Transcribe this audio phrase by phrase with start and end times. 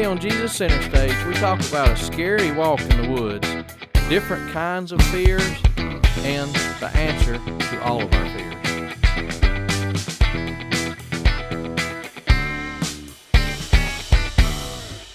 [0.00, 3.46] Today on Jesus Center Stage, we talk about a scary walk in the woods,
[4.08, 5.42] different kinds of fears,
[5.76, 8.54] and the answer to all of our fears.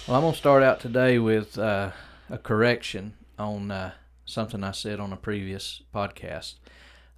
[0.08, 1.90] Well, I'm going to start out today with uh,
[2.30, 3.94] a correction on uh,
[4.24, 6.60] something I said on a previous podcast.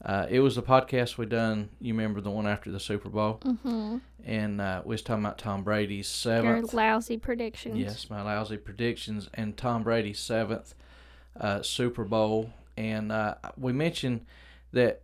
[0.03, 1.69] Uh, it was a podcast we done.
[1.81, 3.97] You remember the one after the Super Bowl, Mm-hmm.
[4.23, 6.73] and uh, we was talking about Tom Brady's Your seventh.
[6.73, 7.77] lousy predictions.
[7.77, 10.75] Yes, my lousy predictions and Tom Brady's seventh
[11.39, 14.25] uh, Super Bowl, and uh, we mentioned
[14.71, 15.01] that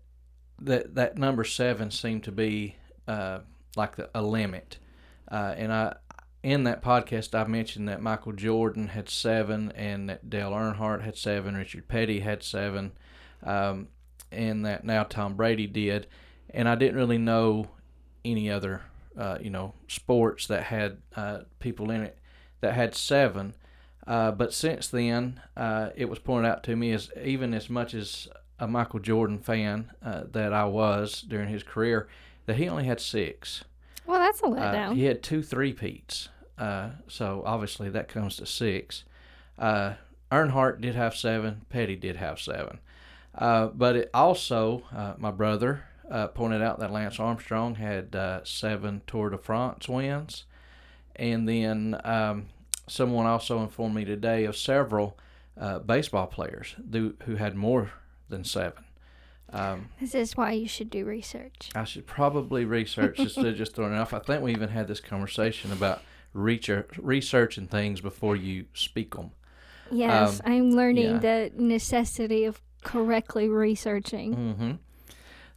[0.62, 2.76] that that number seven seemed to be
[3.08, 3.40] uh,
[3.76, 4.78] like the, a limit,
[5.32, 5.96] uh, and I
[6.44, 11.18] in that podcast I mentioned that Michael Jordan had seven, and that Dale Earnhardt had
[11.18, 12.92] seven, Richard Petty had seven,
[13.44, 13.88] um,
[14.34, 16.08] and that now Tom Brady did,
[16.50, 17.68] and I didn't really know
[18.26, 18.82] any other
[19.18, 22.18] uh, you know sports that had uh, people in it
[22.62, 23.54] that had seven.
[24.06, 27.94] Uh, but since then, uh, it was pointed out to me as even as much
[27.94, 28.28] as
[28.60, 32.08] a Michael Jordan fan uh, that I was during his career,
[32.46, 33.64] that he only had six.
[34.06, 34.96] Well, that's a Uh, letdown.
[34.96, 39.06] he had two three-peats, uh, so obviously that comes to six.
[39.58, 39.94] Uh,
[40.32, 41.62] Earnhardt did have seven.
[41.70, 42.80] Petty did have seven.
[43.36, 48.44] Uh, but it also, uh, my brother uh, pointed out that Lance Armstrong had uh,
[48.44, 50.46] seven Tour de France wins.
[51.16, 52.48] And then um,
[52.88, 55.18] someone also informed me today of several
[55.60, 57.92] uh, baseball players who, who had more
[58.30, 58.84] than seven.
[59.52, 61.70] Um, This is why you should do research.
[61.76, 64.14] I should probably research instead of just throwing it off.
[64.14, 66.02] I think we even had this conversation about
[66.34, 69.32] research, researching things before you speak them.
[69.92, 71.18] Yes, Um, I'm learning yeah.
[71.20, 74.34] the necessity of correctly researching.
[74.34, 74.72] hmm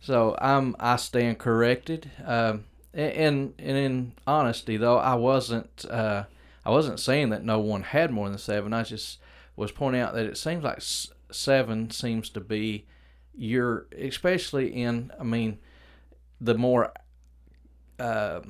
[0.01, 2.11] So I'm I stand corrected.
[2.25, 6.25] Um, and and in honesty though, I wasn't uh,
[6.65, 8.73] I wasn't saying that no one had more than seven.
[8.73, 9.19] I just
[9.57, 10.81] was pointing out that it seems like
[11.31, 12.87] seven seems to be
[13.35, 15.59] your especially in I mean
[16.41, 16.93] the more
[17.99, 18.41] uh,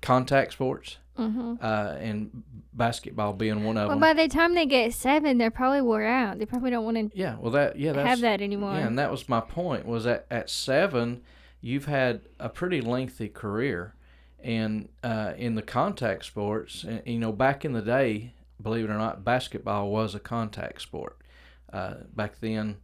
[0.00, 2.42] contact sports hmm uh, and
[2.72, 4.00] basketball being one of Well, them.
[4.00, 6.38] by the time they get seven, they're probably wore out.
[6.38, 8.74] They probably don't want to yeah, well that yeah have that anymore.
[8.74, 9.84] Yeah, and that was my point.
[9.86, 11.22] Was that at seven,
[11.60, 13.94] you've had a pretty lengthy career,
[14.42, 18.90] and uh, in the contact sports, and, you know, back in the day, believe it
[18.90, 21.16] or not, basketball was a contact sport.
[21.72, 22.76] Uh, back then,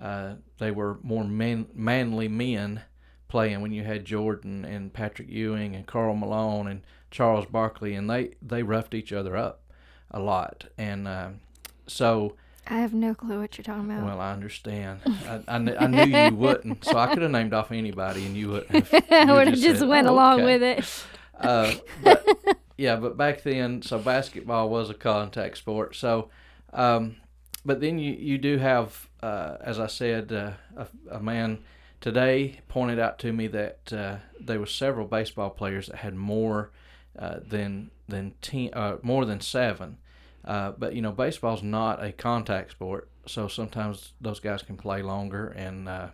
[0.00, 2.82] uh, they were more man, manly men
[3.28, 8.08] playing when you had Jordan and Patrick Ewing and Karl Malone and Charles Barkley, and
[8.08, 9.62] they they roughed each other up
[10.10, 11.40] a lot, and um
[11.86, 12.36] so.
[12.66, 14.04] I have no clue what you're talking about.
[14.04, 15.00] Well, I understand.
[15.06, 18.50] I, I, I knew you wouldn't, so I could have named off anybody, and you
[18.50, 18.86] wouldn't.
[18.88, 21.04] Have, I would have just said, went "Oh, along okay." with it.
[21.40, 21.72] Uh,
[22.04, 25.96] but, yeah, but back then, so basketball was a contact sport.
[25.96, 26.28] So,
[26.72, 27.16] um,
[27.64, 31.58] but then you you do have, uh, as I said, uh, a, a man
[32.00, 36.70] today pointed out to me that uh, there were several baseball players that had more
[37.18, 39.98] uh, than than ten, uh, more than seven.
[40.44, 45.02] Uh, but you know, baseball's not a contact sport, so sometimes those guys can play
[45.02, 46.08] longer, and uh,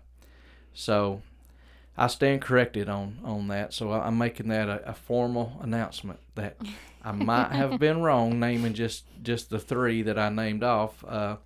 [0.74, 1.22] so
[1.96, 3.72] I stand corrected on on that.
[3.72, 6.56] So I'm making that a, a formal announcement that
[7.04, 11.04] I might have been wrong naming just just the three that I named off.
[11.06, 11.36] Uh,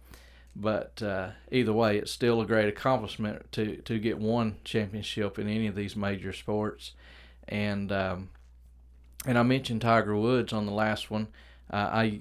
[0.57, 5.49] but uh, either way, it's still a great accomplishment to to get one championship in
[5.49, 6.93] any of these major sports,
[7.47, 8.31] and um,
[9.27, 11.29] and I mentioned Tiger Woods on the last one.
[11.73, 12.21] Uh, I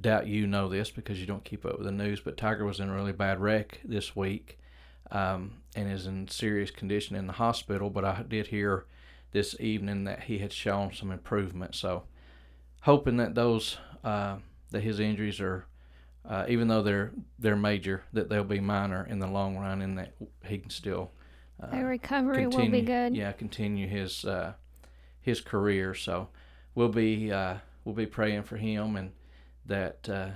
[0.00, 2.80] doubt you know this because you don't keep up with the news, but Tiger was
[2.80, 4.58] in a really bad wreck this week
[5.10, 7.90] um, and is in serious condition in the hospital.
[7.90, 8.86] But I did hear
[9.32, 11.74] this evening that he had shown some improvement.
[11.74, 12.04] So,
[12.82, 14.36] hoping that those uh,
[14.70, 15.66] that his injuries are,
[16.28, 19.98] uh, even though they're they're major, that they'll be minor in the long run, and
[19.98, 21.12] that he can still
[21.62, 23.16] uh, The recovery will be good.
[23.16, 24.54] Yeah, continue his uh,
[25.24, 25.94] his career.
[25.94, 26.28] So
[26.74, 29.12] we'll be uh, we'll be praying for him and
[29.66, 30.28] that uh,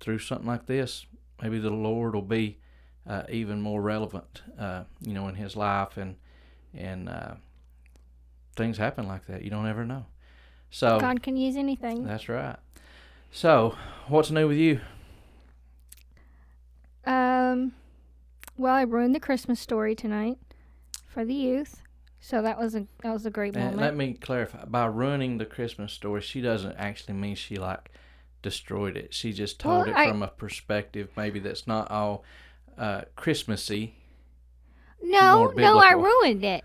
[0.00, 1.06] through something like this,
[1.40, 2.58] maybe the Lord will be
[3.08, 6.16] uh, even more relevant, uh, you know, in his life and
[6.74, 7.34] and uh,
[8.56, 9.42] things happen like that.
[9.42, 10.06] You don't ever know.
[10.70, 12.04] So God can use anything.
[12.04, 12.56] that's right.
[13.30, 13.76] So
[14.08, 14.80] what's new with you?
[17.06, 17.72] Um,
[18.56, 20.38] well, I ruined the Christmas story tonight
[21.06, 21.82] for the youth,
[22.26, 23.82] so that was a that was a great And moment.
[23.82, 24.64] let me clarify.
[24.64, 27.90] By ruining the Christmas story, she doesn't actually mean she like
[28.40, 29.12] destroyed it.
[29.12, 32.24] She just told Well, it I- from a perspective maybe that's not all
[32.78, 33.96] uh, Christmassy.
[35.02, 36.64] no, no, I ruined it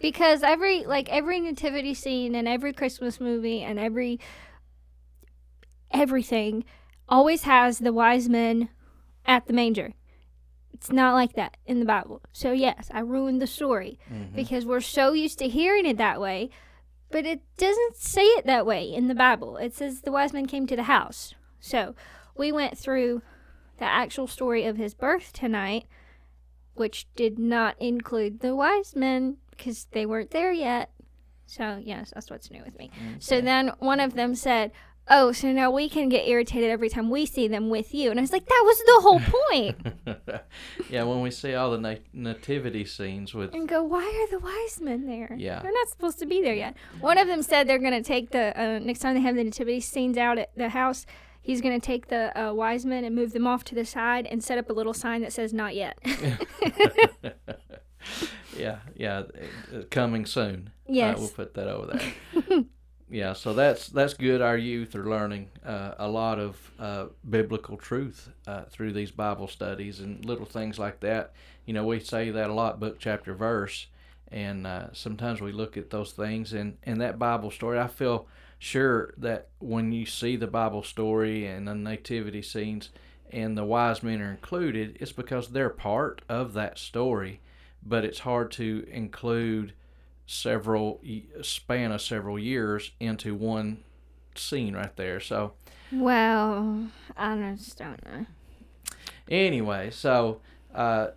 [0.00, 4.20] because every like every nativity scene and every Christmas movie and every
[5.90, 6.64] everything
[7.08, 8.68] always has the wise men
[9.26, 9.92] at the manger.
[10.80, 12.22] It's not like that in the Bible.
[12.32, 14.34] So, yes, I ruined the story Mhm.
[14.34, 16.48] because we're so used to hearing it that way,
[17.10, 19.58] but it doesn't say it that way in the Bible.
[19.58, 21.34] It says the wise men came to the house.
[21.60, 21.94] So,
[22.34, 23.20] we went through
[23.76, 25.84] the actual story of his birth tonight,
[26.72, 30.92] which did not include the wise men because they weren't there yet.
[31.44, 32.90] So, yes, that's what's new with me.
[33.18, 34.72] So then one of them said,
[35.12, 38.10] Oh, so now we can get irritated every time we see them with you.
[38.10, 39.76] And I was like, That was the whole point.
[40.90, 44.38] yeah, when we see all the na- nativity scenes with and go, Why are the
[44.38, 45.34] wise men there?
[45.36, 45.60] Yeah.
[45.60, 46.76] They're not supposed to be there yet.
[47.00, 49.42] One of them said they're going to take the, uh, next time they have the
[49.42, 51.06] nativity scenes out at the house,
[51.42, 54.26] he's going to take the uh, wise men and move them off to the side
[54.26, 55.98] and set up a little sign that says, Not yet.
[58.56, 59.24] yeah, yeah,
[59.74, 60.70] uh, coming soon.
[60.86, 61.18] Yes.
[61.18, 62.12] Uh, we'll put that over there.
[63.10, 64.40] Yeah, so that's that's good.
[64.40, 69.48] Our youth are learning uh, a lot of uh, biblical truth uh, through these Bible
[69.48, 71.32] studies and little things like that.
[71.66, 73.88] You know, we say that a lot, book, chapter, verse,
[74.30, 77.80] and uh, sometimes we look at those things and and that Bible story.
[77.80, 78.28] I feel
[78.60, 82.90] sure that when you see the Bible story and the nativity scenes
[83.32, 87.40] and the wise men are included, it's because they're part of that story.
[87.82, 89.72] But it's hard to include
[90.32, 91.00] several
[91.42, 93.82] span of several years into one
[94.36, 95.18] scene right there.
[95.18, 95.54] So
[95.92, 96.86] well,
[97.16, 98.26] I just don't know.
[99.28, 100.40] anyway, so
[100.72, 101.08] uh,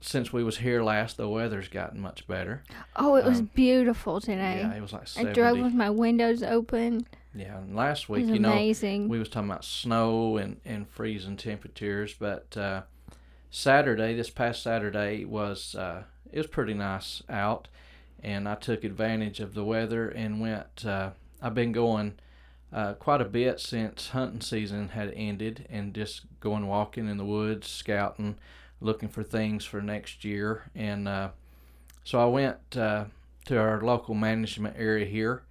[0.00, 2.62] since we was here last, the weather's gotten much better.
[2.94, 4.60] Oh, it was Um, beautiful today.
[4.60, 7.06] Yeah, it was like I drove with my windows open.
[7.34, 12.14] yeah, and last week, you know, we was talking about snow and, and freezing temperatures,
[12.16, 12.82] but uh,
[13.50, 17.66] Saturday, this past Saturday was uh, it was pretty nice out,
[18.22, 20.84] and I took advantage of the weather and went.
[20.84, 21.10] Uh,
[21.40, 22.14] I've been going
[22.72, 27.24] uh, quite a bit since hunting season had ended, and just going walking in the
[27.24, 28.36] woods, scouting,
[28.80, 31.28] looking for things for next year, and uh,
[32.04, 33.04] so I went uh,
[33.46, 35.42] to our local management area here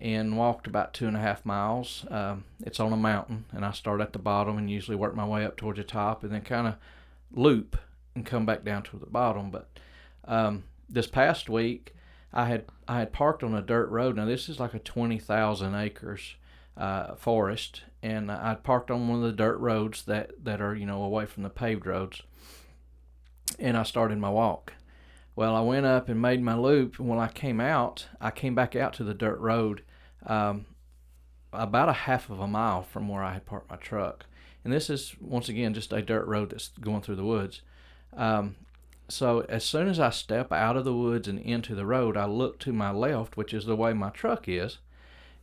[0.00, 2.06] and walked about two and a half miles.
[2.10, 5.26] Um, it's on a mountain, and I start at the bottom and usually work my
[5.26, 6.76] way up towards the top, and then kind of
[7.32, 7.76] loop
[8.14, 9.50] and come back down to the bottom.
[9.50, 9.68] But
[10.24, 11.94] um, this past week,
[12.32, 14.16] I had I had parked on a dirt road.
[14.16, 16.36] Now this is like a twenty thousand acres
[16.76, 20.86] uh, forest, and I'd parked on one of the dirt roads that that are you
[20.86, 22.22] know away from the paved roads,
[23.58, 24.74] and I started my walk.
[25.36, 28.54] Well, I went up and made my loop, and when I came out, I came
[28.54, 29.82] back out to the dirt road,
[30.26, 30.66] um,
[31.52, 34.26] about a half of a mile from where I had parked my truck.
[34.64, 37.62] And this is once again just a dirt road that's going through the woods.
[38.14, 38.56] Um,
[39.10, 42.26] so as soon as I step out of the woods and into the road, I
[42.26, 44.78] look to my left, which is the way my truck is,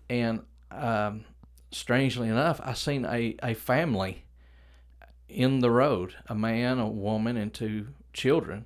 [0.09, 0.41] and
[0.71, 1.25] um,
[1.71, 4.23] strangely enough, I seen a, a family
[5.29, 8.65] in the road, a man, a woman, and two children,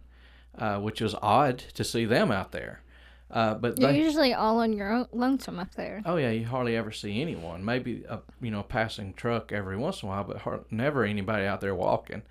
[0.57, 2.81] uh, which was odd to see them out there.
[3.29, 6.01] Uh, but You're they, usually all on your own lonesome up there.
[6.05, 7.63] Oh yeah, you hardly ever see anyone.
[7.63, 11.45] Maybe a you know passing truck every once in a while, but har never anybody
[11.45, 12.23] out there walking.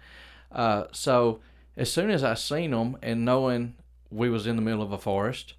[0.53, 1.41] Uh, so
[1.81, 3.75] as soon as I seen them and knowing
[4.11, 5.55] we was in the middle of a forest,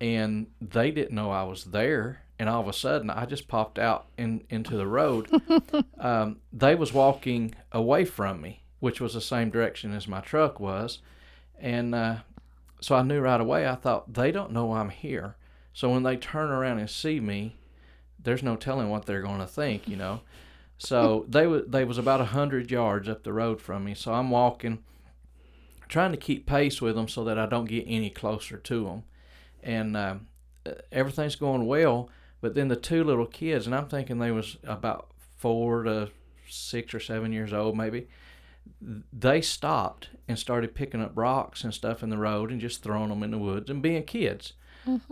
[0.00, 3.78] and they didn't know I was there, and all of a sudden I just popped
[3.78, 5.28] out in into the road.
[6.00, 10.58] um, they was walking away from me, which was the same direction as my truck
[10.58, 11.00] was,
[11.60, 12.16] and uh,
[12.80, 13.68] so I knew right away.
[13.68, 15.36] I thought they don't know I'm here.
[15.74, 17.56] So when they turn around and see me,
[18.18, 20.22] there's no telling what they're going to think, you know.
[20.78, 23.92] So they was they was about a hundred yards up the road from me.
[23.92, 24.78] So I'm walking,
[25.88, 29.02] trying to keep pace with them so that I don't get any closer to them,
[29.62, 30.16] and uh,
[30.92, 32.10] everything's going well.
[32.40, 36.10] But then the two little kids, and I'm thinking they was about four to
[36.48, 38.08] six or seven years old, maybe.
[39.12, 43.08] They stopped and started picking up rocks and stuff in the road and just throwing
[43.08, 44.52] them in the woods and being kids.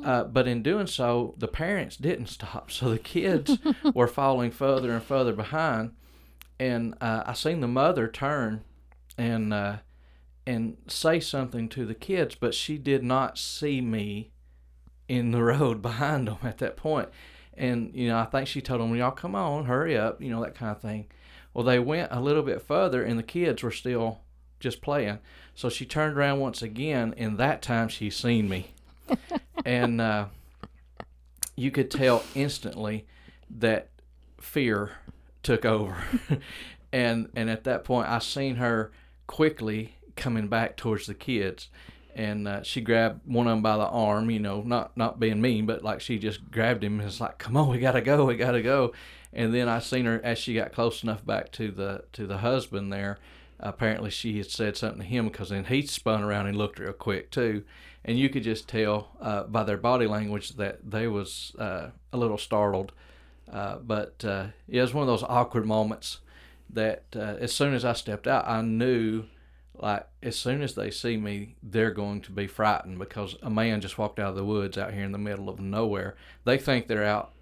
[0.04, 2.70] Uh, but in doing so, the parents didn't stop.
[2.70, 3.58] So the kids
[3.94, 5.92] were falling further and further behind.
[6.60, 8.62] And uh, I seen the mother turn
[9.18, 9.76] and uh,
[10.46, 14.30] and say something to the kids, but she did not see me
[15.08, 17.08] in the road behind them at that point.
[17.56, 20.42] And you know, I think she told them, "Y'all come on, hurry up," you know,
[20.42, 21.06] that kind of thing.
[21.52, 24.20] Well, they went a little bit further, and the kids were still
[24.58, 25.20] just playing.
[25.54, 28.74] So she turned around once again, and that time she seen me
[29.64, 30.26] and uh,
[31.56, 33.06] you could tell instantly
[33.50, 33.88] that
[34.40, 34.92] fear
[35.42, 35.96] took over
[36.92, 38.90] and and at that point i seen her
[39.26, 41.68] quickly coming back towards the kids
[42.14, 44.30] and uh, she grabbed one of them by the arm.
[44.30, 47.38] You know, not not being mean, but like she just grabbed him and was like,
[47.38, 48.92] "Come on, we gotta go, we gotta go."
[49.32, 52.38] And then I seen her as she got close enough back to the to the
[52.38, 53.18] husband there.
[53.60, 56.92] Apparently, she had said something to him because then he spun around and looked real
[56.92, 57.64] quick too,
[58.04, 62.16] and you could just tell uh, by their body language that they was uh, a
[62.16, 62.92] little startled.
[63.52, 66.18] Uh, but uh, it was one of those awkward moments
[66.70, 69.24] that uh, as soon as I stepped out, I knew
[69.76, 73.80] like as soon as they see me, they're going to be frightened because a man
[73.80, 76.16] just walked out of the woods out here in the middle of nowhere.
[76.44, 77.32] They think they're out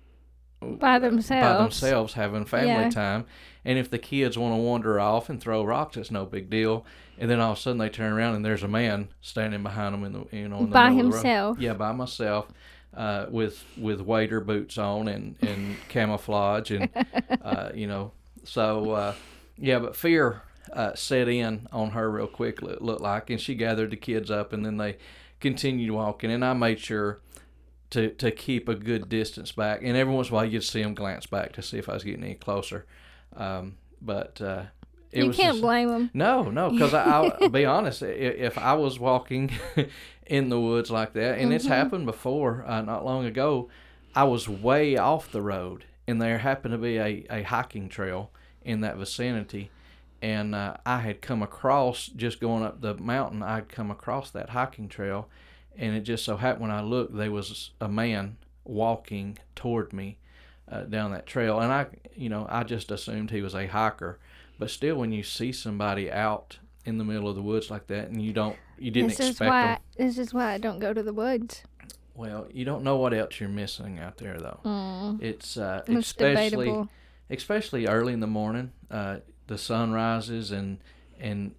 [0.61, 2.91] by themselves, by themselves having family Yeah.
[2.91, 3.25] time.
[3.65, 6.85] And if the kids want to wander off and throw rocks, it's no big deal.
[7.19, 9.95] And then all of a sudden they turn around and there's a man standing behind
[9.95, 11.59] them in the you know in the By himself.
[11.59, 12.47] Yeah, by myself,
[12.97, 16.89] uh, with with wader boots on and and camouflage and
[17.43, 18.13] uh, you know
[18.45, 19.15] so uh,
[19.59, 22.63] yeah, but fear uh, set in on her real quick.
[22.63, 24.97] It looked like, and she gathered the kids up, and then they
[25.41, 26.31] continued walking.
[26.31, 27.21] And I made sure
[27.91, 29.81] to to keep a good distance back.
[29.83, 31.95] And every once in a while, you'd see them glance back to see if I
[31.95, 32.87] was getting any closer.
[33.37, 34.65] Um, but uh,
[35.11, 36.11] it you can't just- blame them.
[36.15, 38.03] no, no, because I'll be honest.
[38.03, 39.51] If I was walking
[40.27, 43.69] in the woods like that, and it's happened before, uh, not long ago,
[44.15, 48.31] I was way off the road, and there happened to be a, a hiking trail
[48.63, 49.71] in that vicinity,
[50.23, 53.43] and uh, I had come across just going up the mountain.
[53.43, 55.29] I'd come across that hiking trail,
[55.77, 60.17] and it just so happened when I looked, there was a man walking toward me
[60.71, 64.19] uh, down that trail, and I, you know, I just assumed he was a hiker.
[64.59, 68.09] But still, when you see somebody out in the middle of the woods like that,
[68.09, 69.63] and you don't, you didn't This is expect why.
[69.67, 69.79] them.
[69.99, 71.63] This is why I don't go to the woods.
[72.15, 74.61] Well, you don't know what else you're missing out there, though.
[74.65, 76.89] Mm, It's uh, especially debatable.
[77.31, 78.71] especially early in the morning.
[78.91, 79.17] Uh,
[79.53, 80.79] the sun rises and
[81.21, 81.55] and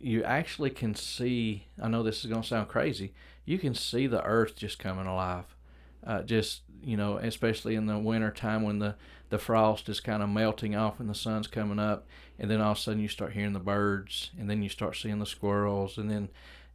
[0.00, 1.66] you actually can see.
[1.80, 3.12] I know this is gonna sound crazy.
[3.44, 5.44] You can see the earth just coming alive.
[6.06, 8.94] Uh, just you know, especially in the winter time when the
[9.28, 12.06] the frost is kind of melting off and the sun's coming up,
[12.38, 14.96] and then all of a sudden you start hearing the birds, and then you start
[14.96, 16.30] seeing the squirrels, and then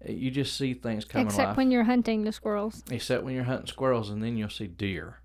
[0.08, 2.84] uh, you just see things coming Except alive when you're hunting the squirrels.
[2.92, 5.18] except when you're hunting squirrels and then you'll see deer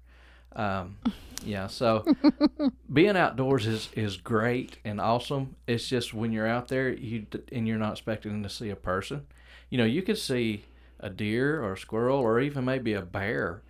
[0.57, 0.97] um,
[1.45, 2.05] yeah so
[2.93, 5.57] being outdoors is, is great and awesome.
[5.67, 9.27] It's just when you're out there you and you're not expecting to see a person.
[9.71, 10.65] You know you could see
[11.01, 13.63] a deer or a squirrel or even maybe a bear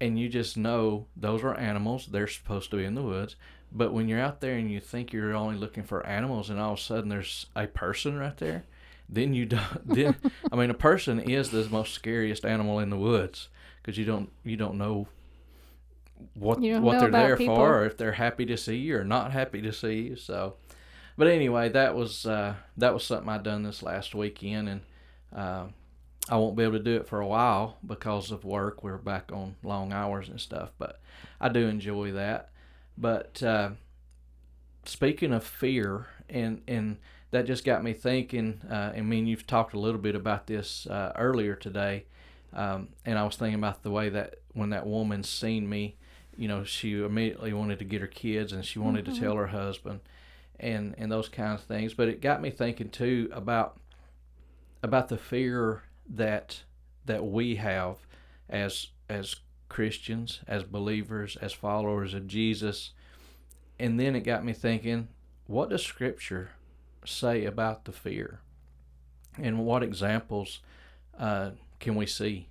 [0.00, 2.06] and you just know those are animals.
[2.06, 3.36] They're supposed to be in the woods.
[3.72, 6.72] But when you're out there and you think you're only looking for animals and all
[6.72, 8.64] of a sudden there's a person right there
[9.12, 10.14] then you don't then
[10.52, 13.48] i mean a person is the most scariest animal in the woods
[13.82, 15.08] because you don't you don't know
[16.34, 17.56] what what they're there people.
[17.56, 20.54] for or if they're happy to see you or not happy to see you so.
[21.16, 24.80] But anyway that was uh, that was something i done this last weekend and
[25.34, 25.66] uh,
[26.28, 28.82] i won't be able to do it for a while because of work.
[28.82, 31.00] We're back on long hours and stuff but
[31.40, 32.50] i do enjoy that.
[32.96, 33.70] But uh,
[34.84, 36.96] speaking of fear and and
[37.30, 40.86] that just got me thinking uh, i mean you've talked a little bit about this
[40.86, 42.04] uh, earlier today
[42.52, 45.96] um, and i was thinking about the way that when that woman seen me
[46.40, 49.48] you know she immediately wanted to get her kids and she wanted to tell her
[49.48, 50.00] husband
[50.58, 53.78] and and those kinds of things but it got me thinking too about
[54.82, 56.62] about the fear that
[57.04, 57.98] that we have
[58.48, 59.36] as as
[59.70, 62.90] Christians, as believers, as followers of Jesus.
[63.78, 65.08] And then it got me thinking,
[65.46, 66.50] what does scripture
[67.06, 68.40] say about the fear?
[69.38, 70.60] And what examples
[71.18, 72.48] uh, can we see?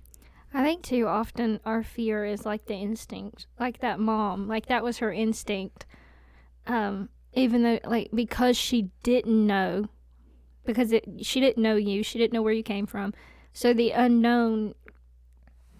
[0.52, 4.82] I think too often our fear is like the instinct, like that mom, like that
[4.82, 5.86] was her instinct.
[6.66, 9.88] Um, even though like because she didn't know,
[10.64, 13.14] because it she didn't know you, she didn't know where you came from,
[13.52, 14.74] so the unknown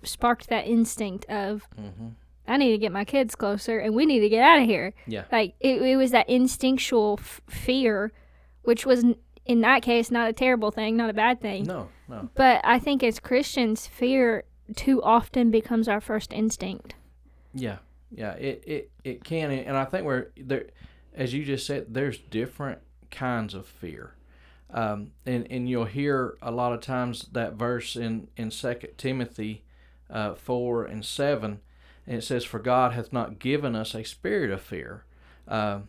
[0.02, 2.08] sparked that instinct of Mm-hmm.
[2.48, 4.92] I need to get my kids closer and we need to get out of here.
[5.06, 5.24] Yeah.
[5.30, 8.10] Like it, it was that instinctual f- fear,
[8.62, 9.14] which was n-
[9.46, 11.64] in that case not a terrible thing, not a bad thing.
[11.64, 12.28] No, no.
[12.34, 14.42] But I think as Christians, fear
[14.76, 16.94] too often becomes our first instinct.
[17.54, 17.78] Yeah,
[18.10, 20.66] yeah, it, it, it can, and I think we're there,
[21.14, 24.14] as you just said, there's different kinds of fear,
[24.72, 29.64] um, and and you'll hear a lot of times that verse in in Second Timothy,
[30.08, 31.60] uh, four and seven,
[32.06, 35.04] and it says, "For God hath not given us a spirit of fear,
[35.48, 35.80] uh,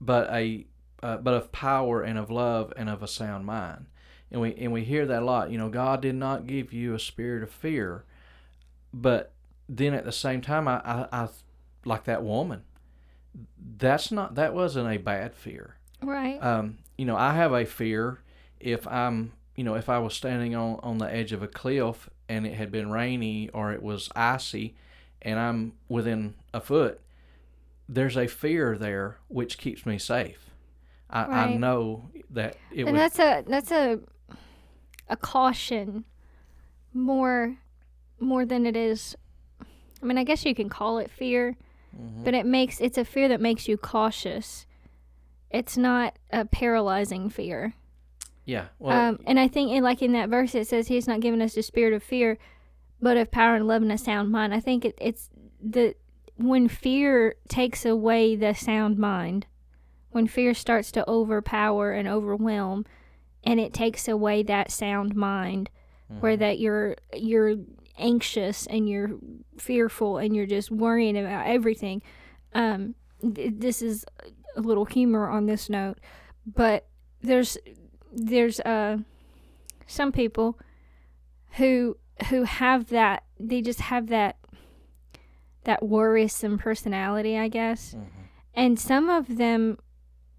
[0.00, 0.66] but a
[1.02, 3.86] uh, but of power and of love and of a sound mind."
[4.32, 5.50] And we and we hear that a lot.
[5.50, 8.04] You know, God did not give you a spirit of fear,
[8.92, 9.32] but
[9.68, 11.28] then at the same time, I, I, I
[11.84, 12.62] like that woman.
[13.78, 15.76] That's not that wasn't a bad fear.
[16.02, 16.42] Right.
[16.42, 18.20] Um, you know, I have a fear
[18.60, 22.08] if I'm you know, if I was standing on, on the edge of a cliff
[22.28, 24.74] and it had been rainy or it was icy
[25.20, 27.00] and I'm within a foot,
[27.88, 30.50] there's a fear there which keeps me safe.
[31.10, 33.00] I, I know that it was and would.
[33.00, 33.98] that's a that's a
[35.10, 36.04] a caution
[36.94, 37.56] more
[38.18, 39.16] more than it is
[40.02, 41.56] I mean I guess you can call it fear
[41.96, 42.24] Mhm.
[42.24, 44.64] but it makes it's a fear that makes you cautious
[45.50, 47.74] it's not a paralyzing fear
[48.46, 48.66] yeah.
[48.80, 51.42] Well, um, and I think in, like in that verse it says he's not given
[51.42, 52.38] us the spirit of fear
[53.02, 55.94] but of power and love and a sound mind I think it, it's the
[56.36, 59.46] when fear takes away the sound mind
[60.10, 62.86] when fear starts to overpower and overwhelm
[63.44, 65.70] and it takes away that sound mind
[66.20, 67.54] where that you're you're
[67.98, 69.10] anxious and you're
[69.58, 72.02] fearful and you're just worrying about everything.
[72.52, 74.04] Um th- this is
[74.56, 75.98] a little humor on this note
[76.44, 76.86] but
[77.22, 77.56] there's
[78.12, 78.96] there's uh
[79.86, 80.58] some people
[81.58, 81.96] who
[82.30, 84.36] who have that they just have that
[85.64, 87.94] that worrisome personality i guess.
[87.94, 88.06] Mhm.
[88.54, 89.78] and some of them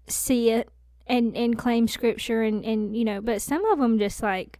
[0.08, 0.68] see it
[1.12, 4.58] and and claim scripture and and you know but some of them just like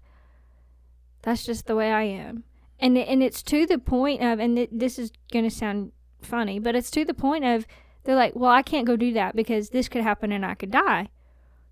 [1.22, 2.44] that's just the way i am
[2.78, 6.58] and and it's to the point of and th- this is going to sound funny
[6.58, 7.66] but it's to the point of
[8.04, 10.70] they're like well i can't go do that because this could happen and i could
[10.70, 11.08] die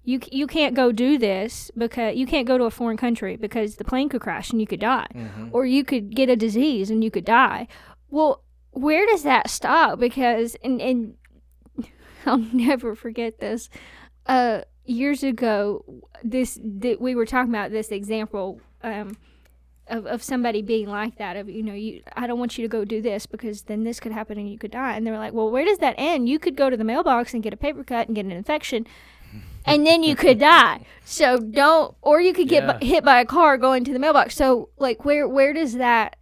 [0.02, 3.76] you you can't go do this because you can't go to a foreign country because
[3.76, 5.50] the plane could crash and you could die Mhm.
[5.52, 7.68] or you could get a disease and you could die.
[8.08, 9.98] Well, where does that stop?
[10.00, 11.14] Because and and
[12.26, 13.68] I'll never forget this.
[14.24, 15.84] Uh, years ago,
[16.24, 19.16] this that we were talking about this example um,
[19.88, 21.36] of of somebody being like that.
[21.36, 24.00] Of you know, you I don't want you to go do this because then this
[24.00, 24.94] could happen and you could die.
[24.96, 26.28] And they were like, well, where does that end?
[26.28, 28.86] You could go to the mailbox and get a paper cut and get an infection.
[29.66, 30.86] And then you could die.
[31.04, 32.78] So don't, or you could get Yeah.
[32.78, 34.34] bu- hit by a car going to the mailbox.
[34.34, 36.16] So like, where where does that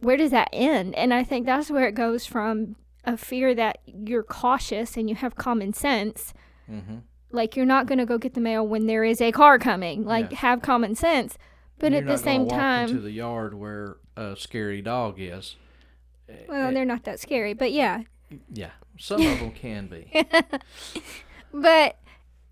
[0.00, 0.94] where does that end?
[0.94, 5.16] And I think that's where it goes from a fear that you're cautious and you
[5.16, 6.34] have common sense.
[6.70, 7.00] Mhm.
[7.34, 10.04] Like you're not going to go get the mail when there is a car coming.
[10.04, 10.38] Like Yeah.
[10.38, 11.36] have common sense.
[11.78, 15.56] But You're at the same time, into the yard where a scary dog is.
[16.48, 17.52] well, Eh, they're not that scary.
[17.52, 18.02] But yeah.
[18.52, 20.08] yeah, some of them can be.
[21.52, 21.96] But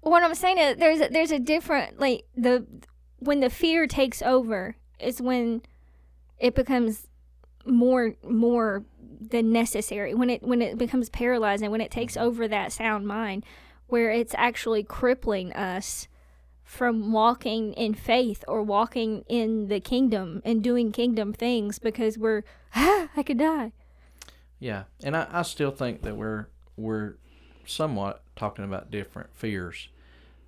[0.00, 2.66] what I'm saying is there's a, there's a different like the
[3.18, 5.62] when the fear takes over is when
[6.38, 7.06] it becomes
[7.64, 8.84] more more
[9.20, 13.44] than necessary when it when it becomes paralyzing when it takes over that sound mind
[13.92, 16.08] where it's actually crippling us
[16.64, 22.42] from walking in faith or walking in the kingdom and doing kingdom things because we're
[22.74, 23.72] ah, I could die.
[24.58, 27.16] Yeah, and I, I still think that we're we're
[27.66, 29.88] somewhat talking about different fears.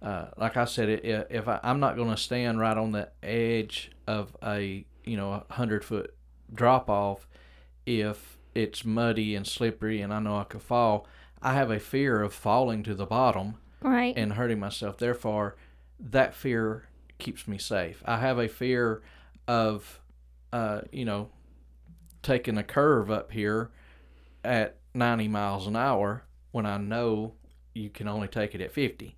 [0.01, 3.11] Uh, like I said, i- if I, I'm not going to stand right on the
[3.23, 6.15] edge of a you know a hundred foot
[6.55, 7.29] drop off,
[7.85, 11.07] if it's muddy and slippery and I know I could fall,
[11.45, 14.15] I have a fear of falling to the bottom Right.
[14.17, 14.97] and hurting myself.
[14.99, 15.57] Therefore,
[16.01, 18.03] that fear keeps me safe.
[18.07, 19.03] I have a fear
[19.47, 20.01] of,
[20.53, 21.29] uh, you know,
[22.23, 23.71] taking a curve up here
[24.43, 27.35] at 90 miles an hour when I know
[27.75, 29.15] you can only take it at 50.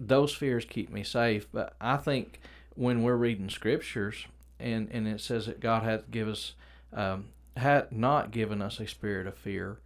[0.00, 1.46] Those fears keep me safe.
[1.52, 2.40] But I think
[2.74, 4.26] when we're reading scriptures
[4.58, 6.54] and, and it says that God hath give us,
[6.92, 9.78] um, had not given us a spirit of fear,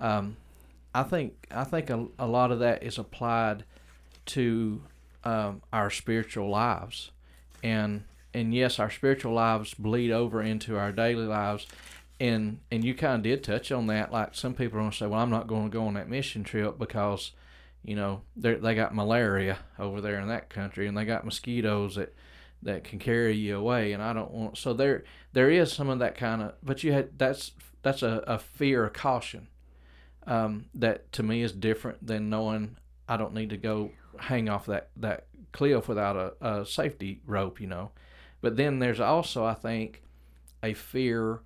[0.00, 0.36] um,
[0.96, 3.64] I think I think a, a lot of that is applied
[4.26, 4.82] to
[5.24, 7.10] um, our spiritual lives,
[7.62, 11.66] and and yes, our spiritual lives bleed over into our daily lives,
[12.18, 14.10] and and you kind of did touch on that.
[14.10, 16.44] Like some people are gonna say, well, I'm not going to go on that mission
[16.44, 17.32] trip because,
[17.84, 21.96] you know, they they got malaria over there in that country, and they got mosquitoes
[21.96, 22.14] that
[22.62, 24.56] that can carry you away, and I don't want.
[24.56, 25.04] So there
[25.34, 28.86] there is some of that kind of, but you had that's that's a, a fear,
[28.86, 29.48] a caution
[30.26, 32.76] um, that to me is different than knowing
[33.08, 37.60] I don't need to go hang off that, that cliff without a, a safety rope,
[37.60, 37.90] you know.
[38.40, 40.02] But then there's also, I think,
[40.62, 41.40] a fear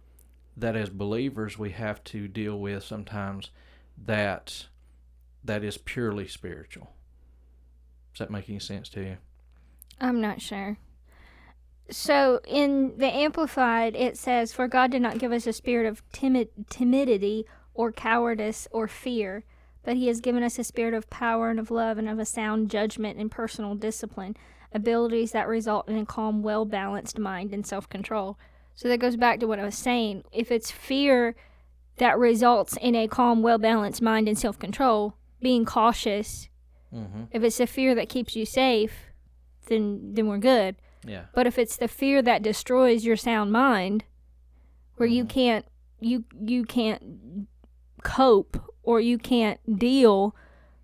[0.57, 3.51] that as believers we have to deal with sometimes
[4.05, 4.67] that
[5.45, 6.93] that is purely spiritual.
[8.13, 9.17] Does that make any sense to you?
[10.01, 10.77] I'm not sure.
[11.91, 16.03] So in the Amplified, it says, "For God did not give us a spirit of
[16.13, 19.45] timid timidity or cowardice or fear,
[19.83, 22.25] but He has given us a spirit of power and of love and of a
[22.25, 24.37] sound judgment and personal discipline,
[24.73, 28.39] abilities that result in a calm, well balanced mind and self control."
[28.75, 30.25] So that goes back to what I was saying.
[30.33, 31.35] If it's fear
[31.97, 36.49] that results in a calm, well balanced mind and self control, being cautious,
[36.95, 37.25] Mm-hmm.
[37.31, 38.93] if it's a fear that keeps you safe,
[39.67, 40.77] then then we're good.
[41.07, 41.27] Yeah.
[41.35, 44.05] But if it's the fear that destroys your sound mind,
[44.97, 45.29] where you Mhm.
[45.29, 45.67] can't
[46.01, 47.47] you you can't
[48.03, 50.35] cope or you can't deal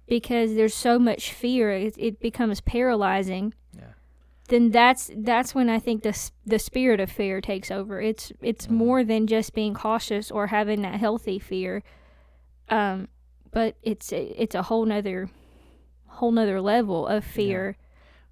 [0.06, 3.52] because there's so much fear, it, it becomes paralyzing.
[3.76, 3.82] Yeah.
[4.48, 8.00] Then that's that's when I think the the spirit of fear takes over.
[8.00, 8.70] It's it's Mhm.
[8.70, 11.82] more than just being cautious or having that healthy fear,
[12.68, 13.08] um,
[13.50, 15.28] but it's it's a whole nother
[16.06, 17.76] whole nother level of fear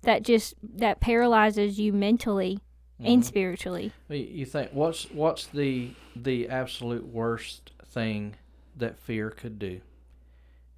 [0.03, 2.61] that just that paralyzes you mentally
[3.01, 3.27] and Mhm.
[3.27, 3.93] spiritually.
[4.09, 8.35] You think what's what's the the absolute worst thing
[8.77, 9.81] that fear could do?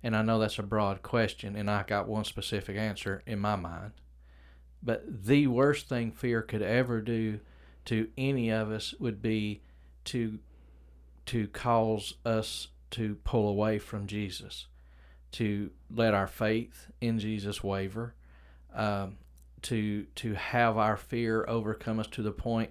[0.03, 3.57] And I know that's a broad question, and I got one specific answer in my
[3.57, 3.93] mind.
[4.83, 7.41] But the worst thing fear could ever do
[7.87, 9.63] to any of us would be
[10.05, 10.39] to
[11.27, 14.69] to cause us to pull away from Jesus,
[15.33, 18.15] to let our faith in Jesus waver,
[18.73, 19.17] um,
[19.63, 22.71] to to have our fear overcome us to the point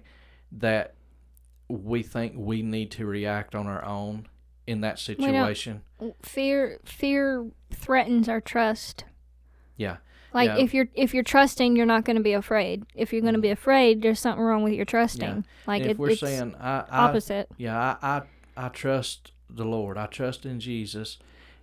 [0.52, 0.94] that
[1.68, 4.26] we think we need to react on our own
[4.66, 5.82] in that situation.
[6.22, 9.04] Fear fear threatens our trust.
[9.76, 9.98] Yeah.
[10.32, 10.58] Like Yeah.
[10.58, 12.84] if you're if you're trusting, you're not going to be afraid.
[12.94, 13.54] If you're going to be mm-hmm.
[13.54, 15.44] afraid, there's something wrong with your trusting.
[15.66, 17.48] Like if it, we're it's saying I, I opposite.
[17.56, 18.22] yeah, I, I
[18.56, 19.96] I trust the Lord.
[19.96, 21.18] I trust in Jesus.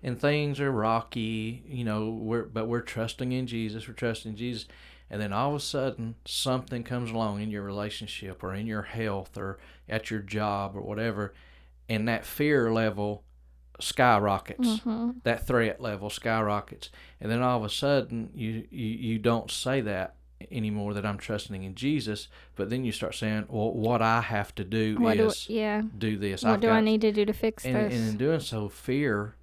[0.06, 4.68] And things are rocky, you know, we're but we're trusting in Jesus, we're trusting Jesus.
[5.10, 8.82] And then all of a sudden something comes along in your relationship or in your
[8.82, 11.34] health or at your job or whatever,
[11.94, 13.24] and that fear level
[13.80, 14.80] skyrockets.
[14.80, 16.90] hmm That threat level skyrockets.
[17.20, 20.16] And then all of a sudden you, you, you don't say that
[20.52, 24.54] anymore that I'm trusting in Jesus, but then you start saying, Well, what I have
[24.56, 25.82] to do What do is yeah?
[25.98, 26.44] do this.
[26.44, 29.36] What I've do I need to do to fix and, and in doing so, fear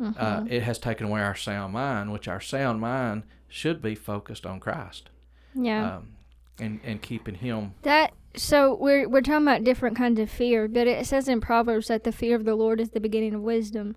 [0.00, 0.14] Mhm.
[0.18, 4.44] uh, it has taken away our sound mind, which our sound mind should be focused
[4.46, 5.10] on Christ,
[5.54, 5.96] yeah.
[5.98, 6.14] um,
[6.58, 7.74] and and keeping Him.
[7.82, 11.88] That so we're we're talking about different kinds of fear, but it says in Proverbs
[11.88, 13.96] that the fear of the Lord is the beginning of wisdom.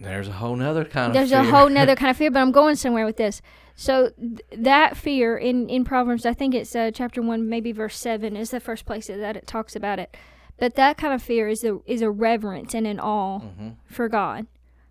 [0.00, 1.50] There's a whole nother kind There's of a fear.
[1.52, 3.42] whole nother kind of fear, but I'm going somewhere with this.
[3.74, 7.96] So th- that fear in in Proverbs, I think it's uh, chapter one, maybe verse
[7.96, 10.16] seven, is the first place that it talks about it.
[10.56, 13.74] But that kind of fear is a is a reverence and an awe Mhm.
[13.86, 14.46] for God.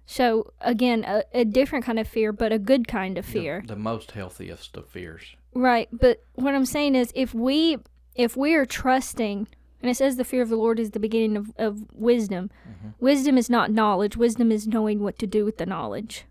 [0.06, 3.64] So again, a, a different kind of fear, but a good kind of The- fear.
[3.66, 5.36] the, most healthiest of fears.
[5.58, 7.78] Right, but what I'm saying is if we
[8.14, 9.48] if we are trusting
[9.82, 12.52] and it says the fear of the Lord is the beginning of, of wisdom.
[12.68, 12.94] Mhm.
[13.00, 14.16] Wisdom is not knowledge.
[14.16, 16.26] Wisdom is knowing what to do with the knowledge.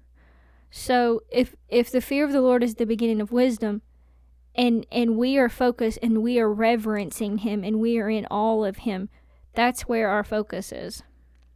[0.71, 3.83] So if if the fear of the Lord is the beginning of wisdom
[4.55, 8.65] and and we are focused and we are reverencing him and we are in all
[8.65, 9.09] of him,
[9.55, 11.03] that's where our focus is.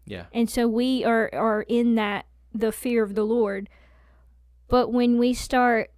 [0.06, 0.24] Yeah.
[0.32, 3.68] And so we are are in that the fear of the Lord.
[4.66, 5.90] But when we start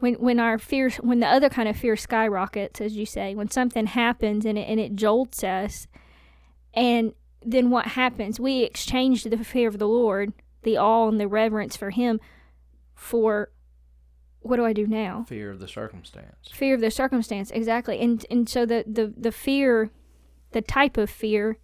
[0.00, 3.50] when when our fear when the other kind of fear skyrockets as you say, when
[3.50, 5.86] something happens and it and it jolts us
[6.74, 8.38] and then what happens?
[8.40, 10.32] We exchange the fear of the Lord,
[10.62, 12.20] the awe and the reverence for him
[12.94, 13.50] for
[14.40, 15.24] what do I do now?
[15.28, 16.48] Fear of the circumstance.
[16.52, 19.90] fear of the circumstance exactly and and so the the the fear
[20.52, 21.58] the type of fear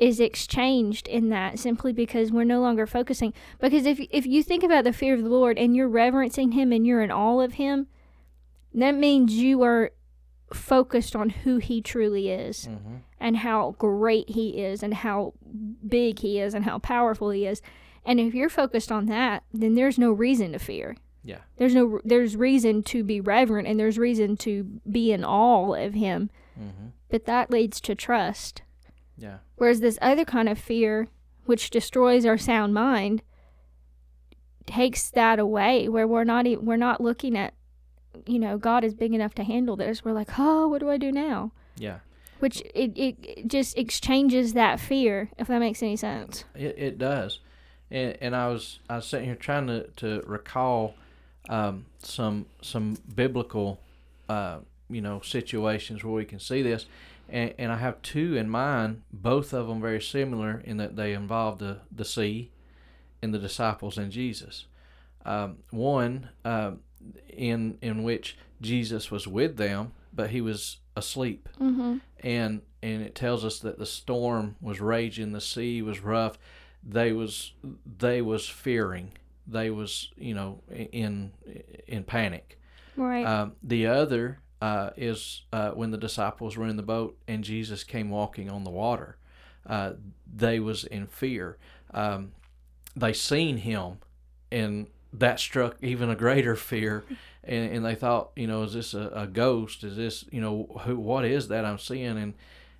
[0.00, 3.32] is exchanged in that simply because we're no longer focusing.
[3.60, 6.72] Because if if you think about the fear of the Lord and you're reverencing him
[6.72, 7.86] and you're in awe of him
[8.72, 9.90] that means you are
[10.54, 15.34] focused on who he truly is hmm and how great he is and how
[15.86, 17.60] big he is and how powerful he is.
[18.02, 20.96] And if you're focused on that then there's no reason to fear.
[21.22, 21.40] Yeah.
[21.58, 25.92] there's no there's reason to be reverent and there's reason to be in awe of
[25.92, 26.30] him.
[26.56, 28.62] Hmm but that leads to trust
[29.20, 29.36] Yeah.
[29.56, 31.06] whereas this other kind of fear
[31.44, 33.22] which destroys our sound mind
[34.66, 37.54] takes that away where we're not e- we're not looking at
[38.26, 40.04] you know god is big enough to handle this.
[40.04, 41.52] We're like oh what do i do now?
[41.76, 41.98] Yeah.
[42.40, 46.44] which it, it, it just exchanges that fear if that makes any sense.
[46.54, 47.40] It, it does,
[47.90, 50.94] and and I was I was sitting here trying to to recall
[51.48, 53.80] um, some some biblical
[54.28, 56.86] uh, you know situations where we can see this,
[57.30, 61.12] and and I have two in mind, both of them very similar in that they
[61.12, 62.50] involve the the sea,
[63.22, 64.66] and the disciples and Jesus.
[65.24, 66.80] Um, one um,
[67.28, 71.48] in in which Jesus was with them, but he was asleep.
[71.60, 71.98] Mm-hmm.
[72.22, 76.38] and and it tells us that the storm was raging the sea was rough.
[76.82, 77.52] They was
[77.98, 79.12] they was fearing.
[79.46, 81.32] They was you know in
[81.86, 82.58] in panic.
[82.96, 83.24] Right.
[83.24, 87.84] Um, the other uh, is uh, when the disciples were in the boat and jesus
[87.84, 89.16] came walking on the water
[89.66, 89.92] uh,
[90.32, 91.56] they was in fear
[91.92, 92.32] um,
[92.96, 93.98] they seen him
[94.50, 97.04] and that struck even a greater fear.
[97.42, 99.82] And, and they thought, you know, is this a, a ghost?
[99.82, 102.18] Is this, you know, who, what is that I'm seeing?
[102.18, 102.34] And,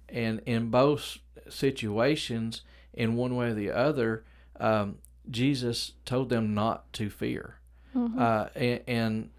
[0.06, 1.16] and in both
[1.48, 2.60] situations,
[2.92, 4.22] in one way or the other,
[4.60, 4.98] um,
[5.30, 7.56] Jesus told them not to fear.
[7.96, 8.20] Mhm.
[8.20, 9.30] Uh, and, and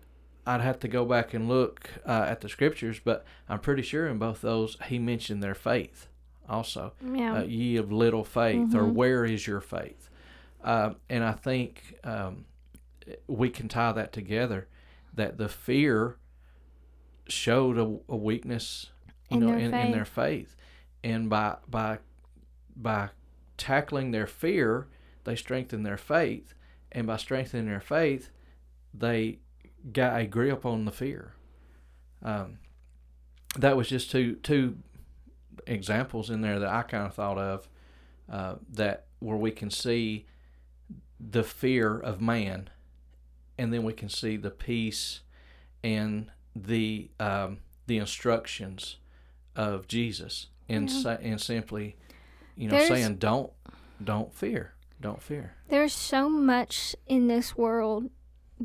[0.45, 4.07] I'd have to go back and look uh, at the scriptures, but I'm pretty sure
[4.07, 6.07] in both those he mentioned their faith
[6.49, 6.93] also.
[7.13, 7.39] yeah.
[7.39, 8.93] Uh, ye of little faith, or Mhm.
[8.93, 10.09] where is your faith?
[10.63, 12.45] Uh, and I think um,
[13.27, 14.67] we can tie that together
[15.13, 16.17] that the fear
[17.27, 18.91] showed a, a weakness
[19.29, 20.55] you In know their in, in their faith
[21.03, 21.99] and by by
[22.75, 23.09] by
[23.57, 24.87] tackling their fear
[25.23, 26.53] they strengthened their faith
[26.91, 28.29] and by strengthening their faith
[28.93, 29.39] they
[29.93, 31.33] got a grip on the fear
[32.23, 32.59] um,
[33.57, 34.77] that was just two two
[35.67, 37.67] examples in there that I kind of thought of
[38.31, 40.25] uh, that where we can see
[41.19, 42.69] the fear of man
[43.57, 45.21] and then we can see the peace
[45.83, 48.97] and the um, the instructions
[49.55, 51.01] of Jesus and Yeah.
[51.01, 51.95] sa- and simply
[52.55, 53.51] you know There's- saying don't
[54.03, 58.09] don't fear don't fear There's so much in this world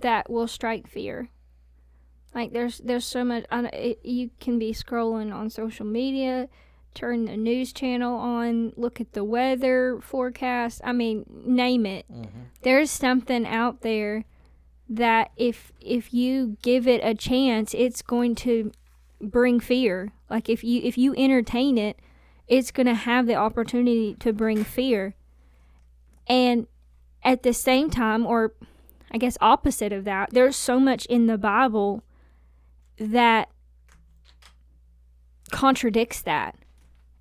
[0.00, 1.30] that will strike fear.
[2.34, 3.44] Like there's there's so much.
[3.50, 6.48] I, it, you can be scrolling on social media,
[6.94, 10.82] turn the news channel on, look at the weather forecast.
[10.84, 12.04] I mean, name it.
[12.12, 12.40] mm-hmm.
[12.62, 14.24] There's something out there
[14.88, 18.70] that if if you give it a chance, it's going to
[19.20, 20.12] bring fear.
[20.28, 21.98] Like if you if you entertain it,
[22.48, 25.14] it's going to have the opportunity to bring fear.
[26.28, 26.66] And
[27.24, 28.52] at the same time or
[29.10, 32.02] I guess opposite of that, there's so much in the Bible
[32.98, 33.48] that
[35.50, 36.56] contradicts that.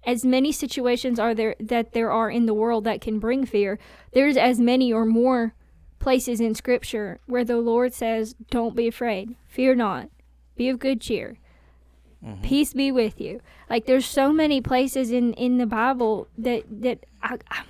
[0.06, 3.80] As many situations are there that there are in the world that can bring fear,
[4.14, 5.56] there's as many or more
[5.98, 9.36] places in scripture where the Lord says, "Don't be afraid.
[9.48, 10.10] Fear not.
[10.56, 11.38] Be of good cheer.
[12.24, 12.44] Mm-hmm.
[12.44, 17.06] Peace be with you." Like there's so many places in in the Bible that that
[17.24, 17.64] I I,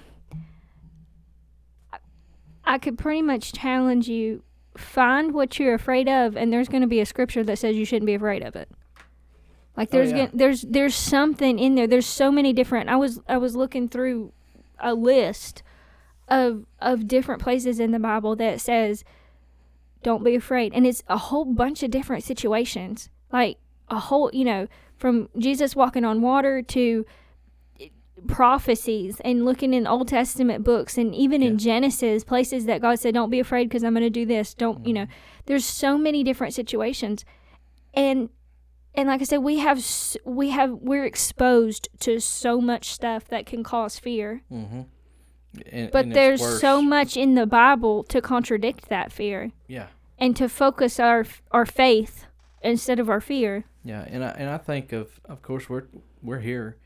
[2.66, 4.44] I could pretty much challenge you
[4.78, 7.86] find what you're afraid of and there's going to be a scripture that says you
[7.86, 8.70] shouldn't be afraid of it.
[9.78, 10.18] Like Oh, there's yeah.
[10.18, 11.88] gonna, there's there's something in there.
[11.88, 12.90] There's so many different.
[12.90, 14.32] I was I was looking through
[14.80, 15.64] a list
[16.28, 19.04] of of different places in the Bible that says
[20.04, 23.10] don't be afraid and it's a whole bunch of different situations.
[23.32, 23.58] Like
[23.90, 27.06] a whole, you know, from Jesus walking on water to
[28.28, 33.14] prophecies and looking in Old Testament books and even in Genesis, places that God said,
[33.14, 34.54] Don't be afraid because I'm going to do this.
[34.54, 35.08] Don't, you know,
[35.46, 37.26] there's so many different situations.
[37.94, 38.30] And,
[38.94, 39.86] and like I said, we have,
[40.26, 44.42] we have, we're exposed to so much stuff that can cause fear.
[44.52, 44.82] Mm-hmm.
[45.72, 46.60] And, But and there's worse.
[46.60, 51.66] so much in the Bible to contradict that fear yeah and to focus our, our
[51.66, 52.26] faith
[52.62, 53.66] instead of our fear.
[53.84, 55.86] Yeah, and I and I think of of course we're
[56.22, 56.78] we're here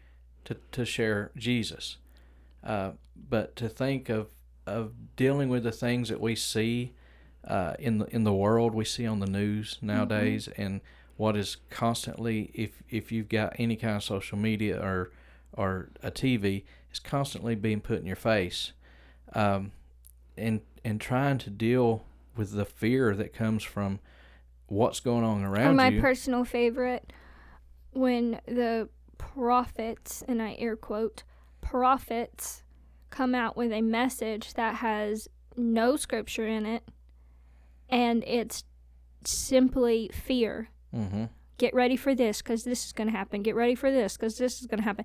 [0.46, 1.98] to to share Jesus,
[2.64, 2.92] uh,
[3.30, 4.30] but to think of
[4.66, 6.94] of dealing with the things that we see
[7.48, 10.82] uh, in the in the world we see on the news nowadays, and
[11.18, 15.12] what is constantly if if you've got any kind of social media or
[15.54, 18.72] or a TV, is constantly being put in your face,
[19.34, 19.72] um,
[20.38, 22.04] and and trying to deal
[22.36, 24.00] with the fear that comes from
[24.68, 26.00] what's going on Or around my you.
[26.00, 27.12] personal favorite,
[27.92, 28.88] when the
[29.20, 31.24] prophets, and I air quote,
[31.62, 32.64] prophets
[33.12, 36.84] come out with a message that has no scripture in it
[37.90, 38.64] and it's
[39.26, 40.70] simply fear.
[40.96, 41.26] mm-hmm.
[41.58, 43.44] Get ready for this because this is going to happen.
[43.44, 45.04] Get ready for this because this is going to happen.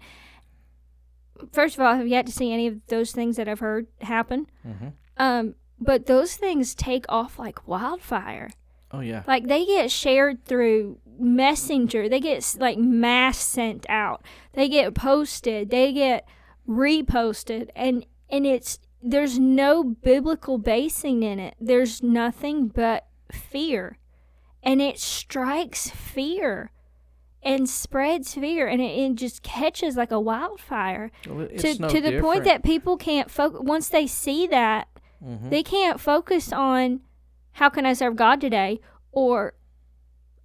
[1.51, 3.89] First of all, I have yet to see any of those things that I've heard
[4.01, 4.47] happen.
[4.65, 4.89] Mm-hmm.
[5.17, 8.51] Um, but those things take off like wildfire.
[8.93, 9.25] Oh yeah.
[9.27, 12.09] Like they get shared through messenger.
[12.09, 14.23] They get like mass sent out.
[14.53, 15.71] They get posted.
[15.71, 16.27] They get
[16.69, 21.55] reposted and and it's there's no biblical basing in it.
[21.61, 23.99] There's nothing but fear.
[24.63, 26.71] And it strikes fear
[27.43, 32.01] and spreads fear and it, it just catches like a wildfire Well, to no to
[32.01, 34.89] the point that people can't focus once they see that
[35.23, 35.51] Mhm.
[35.51, 37.01] they can't focus on
[37.53, 38.81] how can I serve God today
[39.13, 39.53] or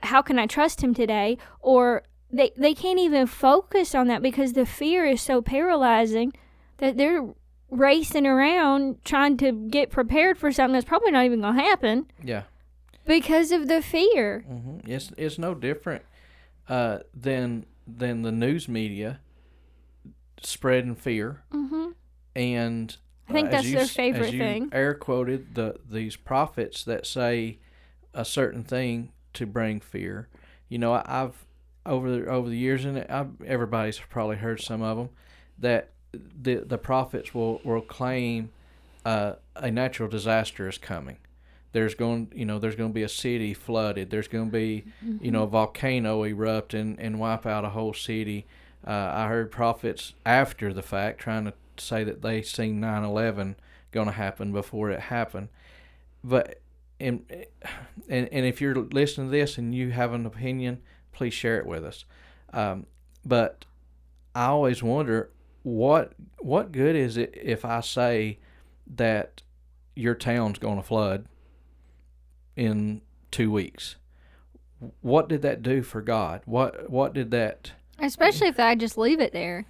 [0.02, 4.54] how can I trust him today or they they can't even focus on that because
[4.54, 6.34] the fear is so paralyzing
[6.78, 7.28] that they're
[7.70, 12.06] racing around trying to get prepared for something that's probably not even going to happen
[12.24, 12.44] yeah.
[13.06, 14.44] because of the fear.
[14.48, 16.04] hmm It's it's no different
[16.68, 19.20] uh, than than the news media
[20.42, 21.94] spreading fear Mhm.
[22.36, 24.70] and I think uh, that's you their favorite as you thing.
[24.72, 27.60] Air quoted the these prophets that say
[28.14, 30.28] a certain thing to bring fear.
[30.68, 31.46] You know, I, I've
[31.86, 35.10] over the over the years, and I've, everybody's probably heard some of them
[35.58, 38.50] that the the prophets will will claim
[39.06, 41.18] uh, a natural disaster is coming.
[41.72, 44.10] There's going, you know, there's going to be a city flooded.
[44.10, 44.86] There's going to be,
[45.22, 48.48] you know, a volcano erupt and, and wipe out a whole city.
[48.86, 53.56] Uh, I heard prophets after the fact trying to say that they seen 9/11
[53.92, 55.50] going to happen before it happened.
[56.24, 56.60] But
[57.00, 57.26] and,
[58.10, 60.82] and and if you're listening to this and you have an opinion,
[61.12, 62.06] please share it with us.
[62.54, 62.86] Um,
[63.26, 63.66] but
[64.36, 65.32] I always wonder
[65.64, 68.40] what what good is it if I say
[68.96, 69.42] that
[69.96, 71.28] your town's going to flood
[72.56, 73.96] in two weeks?
[75.02, 76.42] What did that do for God?
[76.46, 77.74] What what did that?
[78.00, 79.66] Especially if I just leave it there.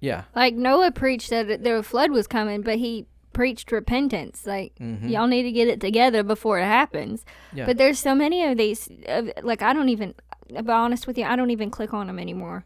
[0.00, 0.24] Yeah.
[0.34, 4.46] Like Noah preached that the flood was coming, but he preached repentance.
[4.46, 5.08] Like Mm-hmm.
[5.08, 7.24] y'all need to get it together before it happens.
[7.52, 7.66] Yeah.
[7.66, 8.88] But there's so many of these.
[9.06, 10.14] Of, like I don't even.
[10.54, 12.64] To be honest with you, I don't even click on them anymore.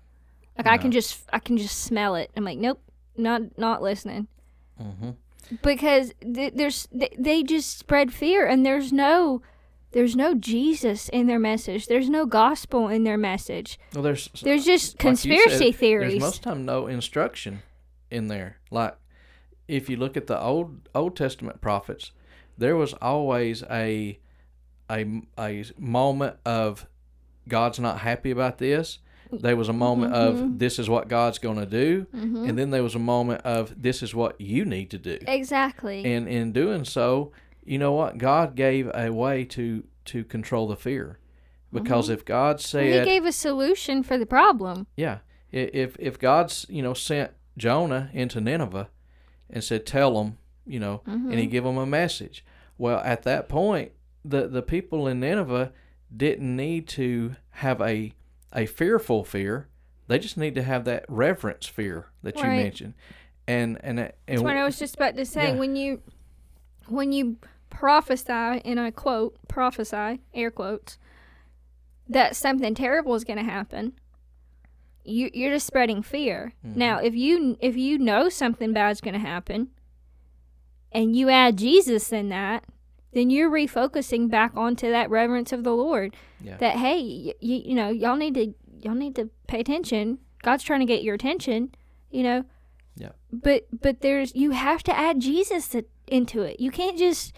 [0.57, 2.31] Like I can just I can just smell it.
[2.37, 2.81] I'm like, nope,
[3.17, 4.29] not not listening.
[4.81, 5.11] Mm-hmm.
[5.63, 9.43] because th- there's th- they just spread fear and there's no
[9.93, 11.87] there's no Jesus in their message.
[11.87, 13.79] There's no gospel in their message.
[13.95, 16.13] Well, there's There's just like conspiracy said, theories.
[16.15, 17.63] There's most time no instruction
[18.11, 18.57] in there.
[18.71, 18.97] Like
[19.69, 22.13] if you look at the old Old Testament prophets,
[22.59, 24.19] there was always a
[24.91, 26.87] a a moment of
[27.49, 28.99] God's not happy about this.
[29.33, 30.43] There was a moment Mm-hmm.
[30.45, 33.83] of this is what God's going to do, and then there was a moment of
[33.83, 35.19] this is what you need to do.
[35.27, 36.05] exactly.
[36.05, 37.33] And in doing so,
[37.65, 38.19] you know what?
[38.19, 41.19] God gave a way to to control the fear.
[41.73, 44.87] Because if God said he gave a solution for the problem.
[44.97, 45.19] yeah.
[45.51, 48.89] If if God's you know sent Jonah into Nineveh
[49.55, 50.37] and said tell them
[50.67, 51.51] you know and he mm-hmm.
[51.51, 52.45] give them a message,
[52.77, 53.93] well at that point
[54.25, 55.73] the the people in Nineveh
[56.15, 58.13] didn't need to have a
[58.53, 59.69] a fearful fear.
[60.07, 62.95] They just need to have that reverence fear that you mentioned.
[63.47, 65.49] And and uh, and That's what I was just about to say.
[65.49, 65.59] Yeah.
[65.59, 66.03] When you
[66.89, 67.37] when you
[67.71, 70.99] prophesy, and I quote prophesy air quotes
[72.09, 73.95] that something terrible is going to happen.
[75.05, 76.53] You, you're just spreading fear.
[76.67, 76.79] Mm-hmm.
[76.79, 79.69] Now, if you if you know something bad's going to happen,
[80.93, 82.65] and you add Jesus in that,
[83.13, 86.17] then you're refocusing back onto that reverence of the Lord.
[86.41, 86.57] Yeah.
[86.57, 90.19] That hey, y- y- you know, y'all need to y'all need to pay attention.
[90.43, 91.75] God's trying to get your attention.
[92.11, 92.45] You know.
[92.97, 93.11] Yeah.
[93.33, 96.61] But but there's you have to add Jesus to, into it.
[96.61, 97.33] You can't just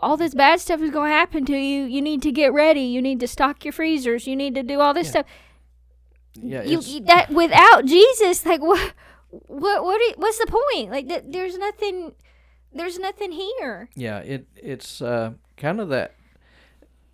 [0.00, 1.84] all this bad stuff is going to happen to you.
[1.84, 2.82] You need to get ready.
[2.82, 4.26] You need to stock your freezers.
[4.28, 5.10] You need to do all this Yeah.
[5.10, 5.26] stuff.
[6.42, 8.92] Yeah you, you- that without Jesus, like what
[9.30, 10.90] what what are, what's the point?
[10.90, 12.12] Like th- there's nothing
[12.72, 13.88] there's nothing here.
[13.94, 16.14] Yeah, it it's uh, kind of that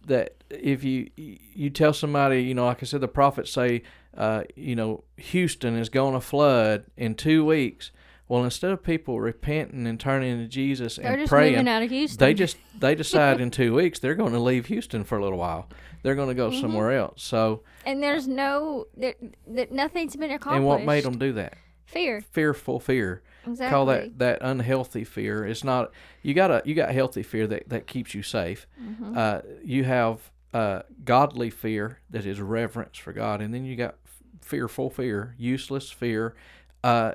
[0.07, 3.83] that if you you tell somebody, you know, like I said, the prophets say,
[4.17, 7.91] uh, you know, Houston is going to flood in two weeks.
[8.29, 11.91] Well, instead of people repenting and turning to Jesus They're and just praying, out of
[11.91, 12.19] Houston.
[12.19, 15.39] they just they decide in two weeks they're going to leave Houston for a little
[15.39, 15.69] while.
[16.03, 16.55] They're going to Mm-hmm.
[16.55, 17.23] go somewhere else.
[17.23, 19.15] So, and there's no there,
[19.49, 20.57] that nothing's been accomplished.
[20.57, 21.55] and what made them do that?
[21.87, 22.23] fear?
[22.33, 23.23] Fearful fear.
[23.47, 23.71] Exactly.
[23.71, 25.91] call that that unhealthy fear it's not
[26.23, 29.19] you got a you got healthy fear that that keeps you safe Mm-hmm.
[29.19, 33.97] uh you have uh godly fear that is reverence for god and then you got
[34.41, 36.35] fearful fear useless fear
[36.83, 37.13] uh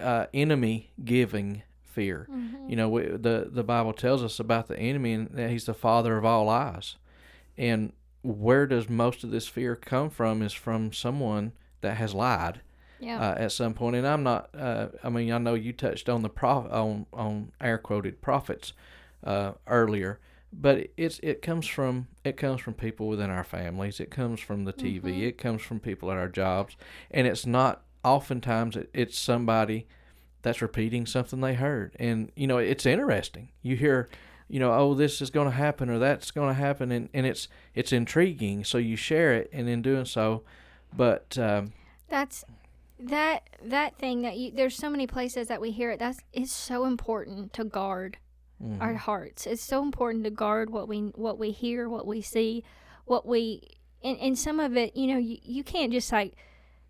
[0.00, 2.70] uh enemy giving fear Mm-hmm.
[2.70, 5.74] you know we, the the bible tells us about the enemy and that he's the
[5.74, 6.96] father of all lies
[7.58, 12.60] and where does most of this fear come from is from someone that has lied
[13.00, 13.18] Yeah.
[13.18, 13.96] uh, at some point.
[13.96, 14.50] And I'm not.
[14.54, 18.74] Uh, I mean, I know you touched on the prof on on air quoted prophets
[19.24, 20.20] uh, earlier,
[20.52, 24.00] but it's it comes from it comes from people within our families.
[24.00, 25.22] It comes from the TV.
[25.26, 26.76] It comes from people at our jobs,
[27.10, 27.82] and it's not.
[28.04, 29.86] Oftentimes, it's somebody
[30.42, 33.50] that's repeating something they heard, and you know it's interesting.
[33.62, 34.08] You hear.
[34.52, 37.24] You know, oh, this is going to happen or that's going to happen, and, and
[37.24, 38.64] it's it's intriguing.
[38.64, 40.42] So you share it, and in doing so,
[40.92, 41.72] but um,
[42.08, 42.44] That's
[42.98, 45.98] that that thing that you there's so many places that we hear it.
[45.98, 48.18] That's it's so important to guard
[48.62, 48.82] mm-hmm.
[48.82, 49.46] our hearts.
[49.46, 52.64] It's so important to guard what we what we hear, what we see,
[53.06, 53.62] what we
[54.02, 56.34] and, and some of it, you know, you, you can't just like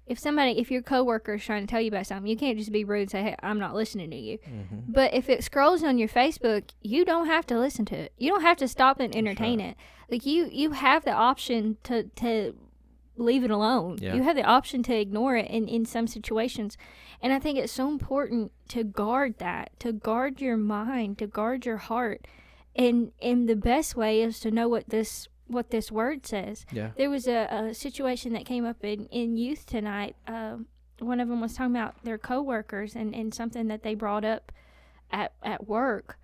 [0.06, 2.72] if somebody if your coworker is trying to tell you about something, you can't just
[2.72, 4.38] be rude and say, Hey, I'm not listening to you.
[4.38, 4.78] Mm-hmm.
[4.88, 8.12] But if it scrolls on your Facebook, you don't have to listen to it.
[8.18, 9.76] You don't have to stop and entertain it.
[10.10, 12.54] Like you you have the option to to
[13.20, 13.98] leave it alone.
[14.00, 14.14] Yeah.
[14.14, 16.76] You have the option to ignore it in, in some situations.
[17.22, 21.66] And I think it's so important to guard that, to guard your mind, to guard
[21.66, 22.26] your heart.
[22.74, 26.64] And and the best way is to know what this what this word says.
[26.72, 26.90] Yeah.
[26.96, 30.16] There was a, a situation that came up in, in youth tonight.
[30.26, 30.66] Um,
[30.98, 34.52] one of them was talking about their coworkers and, and something that they brought up
[35.10, 36.18] at, at work.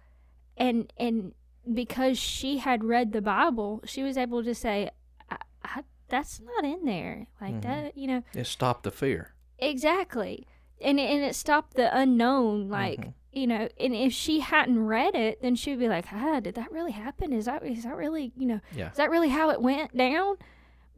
[0.56, 1.32] And and
[1.72, 4.90] because she had read the Bible, she was able to say,
[5.30, 7.62] I, I, "That's not in there like Mhm.
[7.62, 9.34] that." You know It stopped the fear.
[9.58, 10.46] exactly,
[10.80, 12.68] and it- and it stopped the unknown.
[12.68, 13.12] Like Mhm.
[13.36, 16.72] You know, and if she hadn't read it, then she'd be like, "Ah, did that
[16.72, 17.32] really happen?
[17.32, 18.90] Is that is that really you know Yeah.
[18.90, 20.36] is that really how it went down?"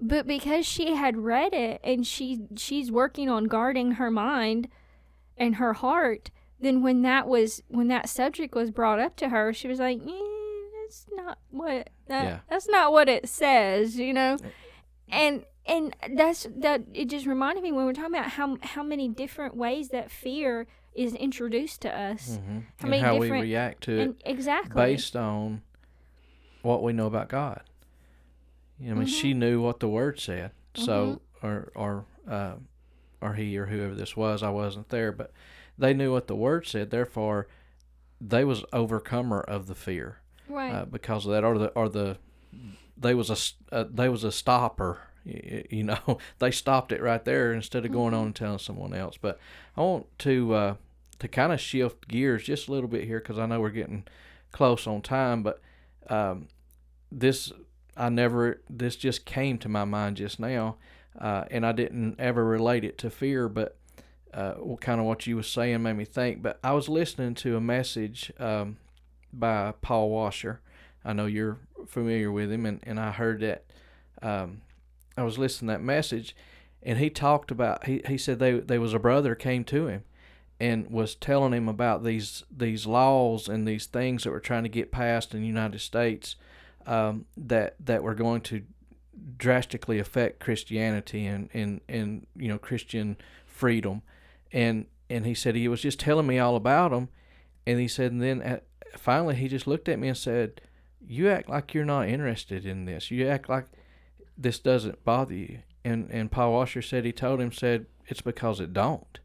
[0.00, 4.68] But because she had read it and she she's working on guarding her mind
[5.36, 6.30] and her heart,
[6.60, 10.00] then when that was when that subject was brought up to her, she was like,
[10.00, 10.10] eh,
[10.82, 12.38] "That's not what that, Yeah.
[12.48, 14.36] that's not what it says," you know,
[15.10, 16.82] and and that's that.
[16.94, 20.66] It just reminded me when we're talking about how how many different ways that fear
[20.98, 25.62] is introduced to us, hmm How and how we react to it exactly based on
[26.62, 27.62] what we know about God.
[28.80, 30.52] You know, I mean, she knew what the Word said.
[30.74, 32.54] So, or or uh,
[33.20, 35.32] or he or whoever this was, I wasn't there, but
[35.76, 36.90] they knew what the Word said.
[36.90, 37.48] Therefore,
[38.20, 40.18] they was overcomer of the fear
[40.48, 40.70] right.
[40.72, 42.18] uh, because of that, or the or the
[42.96, 44.98] they was a uh, they was a stopper.
[45.24, 48.94] y- You know, they stopped it right there instead of going on and telling someone
[48.94, 49.16] else.
[49.16, 49.38] But
[49.76, 50.74] I want to uh,
[51.18, 54.04] to kind of shift gears just a little bit here because I know we're getting
[54.52, 55.42] close on time.
[55.42, 55.60] But
[56.08, 56.48] um,
[57.10, 57.52] this
[57.96, 60.76] I never this just came to my mind just now,
[61.18, 63.74] uh, and I didn't ever relate it to fear, but.
[64.34, 67.56] Uh, kind of what you was saying made me think, but I was listening to
[67.56, 68.76] a message um,
[69.32, 70.60] by Paul Washer,
[71.04, 73.64] I know you're familiar with him, and, and I heard that.
[74.20, 74.62] Um,
[75.16, 76.36] I was listening to that message,
[76.82, 77.86] and he talked about.
[77.86, 80.04] He, he said they there was a brother came to him,
[80.60, 84.68] and was telling him about these these laws and these things that were trying to
[84.68, 86.36] get passed in the United States,
[86.86, 88.62] um, that that were going to
[89.36, 94.02] drastically affect Christianity and and and you know Christian freedom,
[94.52, 97.08] and and he said he was just telling me all about them,
[97.66, 98.64] and he said and then at,
[98.96, 100.60] finally he just looked at me and said,
[101.06, 103.10] "You act like you're not interested in this.
[103.12, 103.66] You act like
[104.36, 108.58] this doesn't bother you." And and Paul Washer said he told him said it's because
[108.58, 109.20] it don't.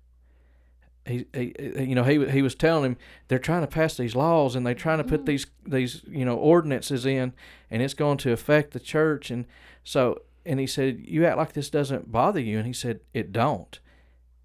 [1.05, 2.97] He, he you know he he was telling him
[3.27, 5.25] they're trying to pass these laws and they're trying to put mm.
[5.25, 7.33] these these you know ordinances in
[7.69, 9.29] and it's going to affect the church.
[9.29, 9.45] And
[9.83, 12.57] so and he said you act like this doesn't bother you.
[12.57, 13.79] And he said it don't.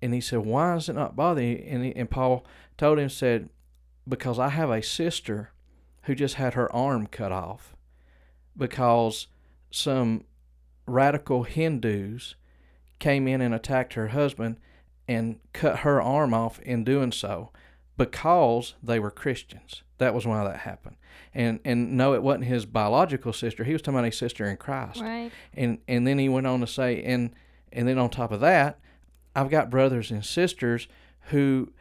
[0.03, 1.65] And he said why is it not bothering you?
[1.69, 2.45] And he, and Paul
[2.77, 3.51] told him said
[4.09, 5.53] because I have a sister
[6.03, 7.77] who just had her arm cut off
[8.57, 9.29] because
[9.71, 10.25] some
[10.87, 12.35] radical Hindus
[12.99, 14.57] came in and attacked her husband
[15.09, 17.51] and cut her arm off in doing so
[17.97, 19.83] because they were Christians.
[19.99, 20.97] That was why that happened.
[21.35, 23.65] And and no, it wasn't his biological sister.
[23.65, 25.01] He was talking about a sister in Christ.
[25.01, 25.33] right.
[25.55, 27.35] And and then he went on to say, and
[27.73, 28.79] and then on top of that,
[29.35, 30.89] I've got brothers and sisters
[31.31, 31.73] who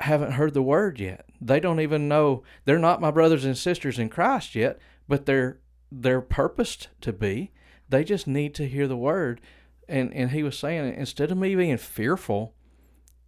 [0.00, 1.26] haven't heard the word yet.
[1.40, 5.58] They don't even know they're not my brothers and sisters in Christ yet, but they're
[5.92, 7.52] they're purposed to be.
[7.88, 9.40] They just need to hear the word.
[9.88, 12.54] And and he was saying instead of me being fearful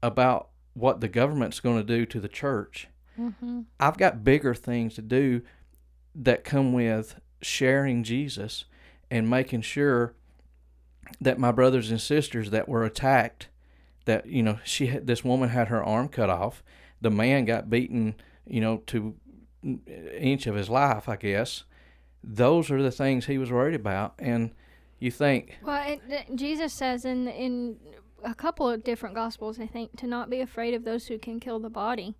[0.02, 2.88] about what the government's going to do to the church,
[3.18, 3.60] Mm-hmm.
[3.78, 5.42] I've got bigger things to do
[6.14, 8.64] that come with sharing Jesus
[9.10, 10.14] and making sure
[11.20, 13.48] that my brothers and sisters that were attacked
[14.04, 16.62] that you know she had this woman had her arm cut off.
[17.00, 18.14] The man got beaten
[18.46, 19.14] you know to
[19.62, 21.64] inch of his life i guess.
[22.24, 24.52] Those are the things he was worried about and
[24.98, 27.76] you think Well, it, Jesus says in in
[28.24, 31.40] a couple of different gospels, I think, to not be afraid of those who can
[31.40, 32.14] kill the body.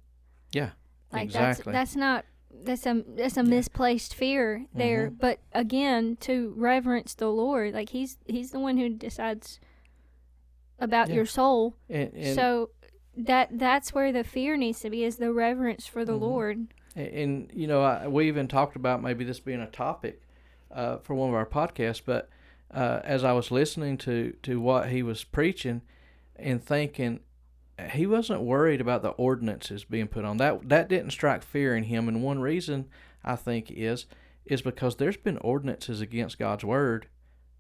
[0.53, 0.71] yeah
[1.13, 2.25] Like exactly that's that's not
[2.65, 5.11] that's a that's a misplaced fear there.
[5.11, 5.19] Mhm.
[5.19, 9.59] But again, to reverence the Lord, like he's he's the one who decides
[10.79, 11.15] about Yeah.
[11.17, 11.77] your soul.
[11.89, 12.71] and, and, so
[13.17, 16.21] that that's where the fear needs to be is the reverence for the Mhm.
[16.21, 16.67] Lord.
[16.97, 20.21] And, and you know, I, we even talked about maybe this being a topic
[20.71, 22.03] uh, for one of our podcasts.
[22.05, 22.29] But
[22.73, 25.83] uh, as I was listening to to what he was preaching
[26.37, 27.21] and thinking,
[27.93, 30.37] he wasn't worried about the ordinances being put on.
[30.39, 32.09] That that didn't strike fear in him.
[32.09, 32.89] And one reason
[33.25, 34.07] I think is
[34.45, 37.07] is because there's been ordinances against God's word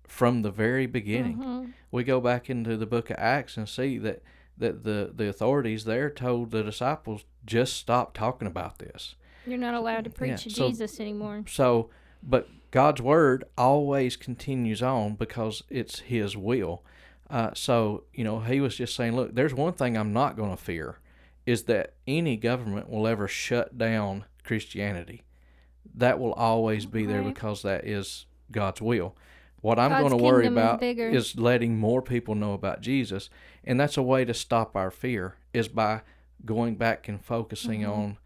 [0.08, 1.72] from the very beginning Mhm.
[1.92, 4.20] we go back into the book of Acts and see that,
[4.58, 9.14] that the, the authorities there told the disciples just stop talking about this.
[9.46, 11.44] You're not allowed to Yeah, preach so- Jesus anymore.
[11.48, 11.88] So,
[12.22, 16.82] but God's word always continues on because it's His will.
[17.30, 20.50] Uh, so you know, he was just saying, look, there's one thing I'm not going
[20.50, 20.98] to fear,
[21.46, 25.22] is that any government will ever shut down Christianity.
[25.94, 27.32] That will always be there Right.
[27.34, 29.16] because that is God's will.
[29.60, 30.82] What I'm going to worry kingdom is about
[31.14, 33.30] is letting more people know about Jesus,
[33.64, 36.00] and that's a way to stop our fear is by
[36.44, 37.92] going back and focusing Mm-hmm.
[37.92, 38.16] on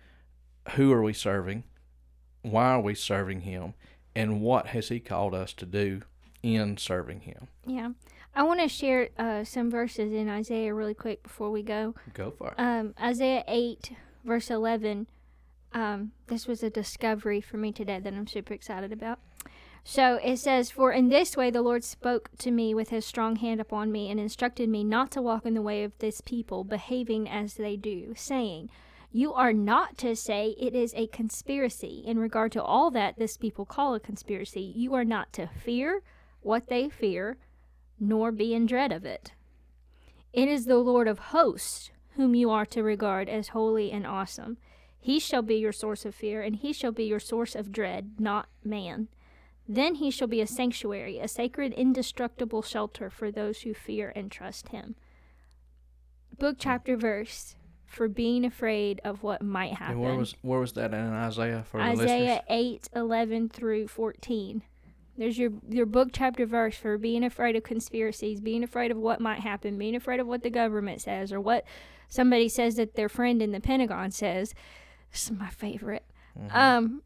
[0.76, 1.64] who are we serving,
[2.42, 3.74] why are we serving Him,
[4.16, 6.02] and what has He called us to do
[6.42, 7.48] in serving Him.
[7.66, 7.90] Yeah.
[8.34, 11.94] I want to share uh, some verses in Isaiah really quick before we go.
[12.12, 12.54] Go for it.
[12.58, 13.92] Um, Isaiah 8,
[14.24, 15.06] verse 11.
[15.72, 19.20] Um, this was a discovery for me today that I'm super excited about.
[19.84, 23.36] So it says, For in this way the Lord spoke to me with his strong
[23.36, 26.64] hand upon me and instructed me not to walk in the way of this people,
[26.64, 28.68] behaving as they do, saying,
[29.16, 32.02] You are not to say it is a conspiracy.
[32.04, 36.02] In regard to all that this people call a conspiracy, you are not to fear
[36.42, 37.38] what they fear,
[37.98, 39.32] nor be in dread of it.
[40.34, 44.58] It is the Lord of hosts whom you are to regard as holy and awesome.
[45.00, 48.16] He shall be your source of fear, and he shall be your source of dread,
[48.18, 49.08] not man.
[49.66, 54.30] Then he shall be a sanctuary, a sacred, indestructible shelter for those who fear and
[54.30, 54.94] trust him.
[56.38, 57.56] Book, chapter, verse
[57.86, 59.94] for being afraid of what might happen.
[59.94, 62.42] And where was where was that in Isaiah for Isaiah?
[62.48, 64.62] 8, 11 through 14.
[65.18, 69.18] There's your, your book, chapter, verse for being afraid of conspiracies, being afraid of what
[69.18, 71.64] might happen, being afraid of what the government says, or what
[72.08, 74.52] somebody says that their friend in the Pentagon says.
[75.10, 76.04] This is my favorite.
[76.38, 76.54] Mhm.
[76.54, 77.02] Um,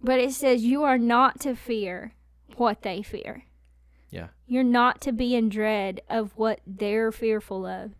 [0.00, 2.14] but it says, You are not to fear
[2.56, 3.44] what they fear.
[4.10, 4.28] Yeah.
[4.46, 7.92] You're not to be in dread of what they're fearful of.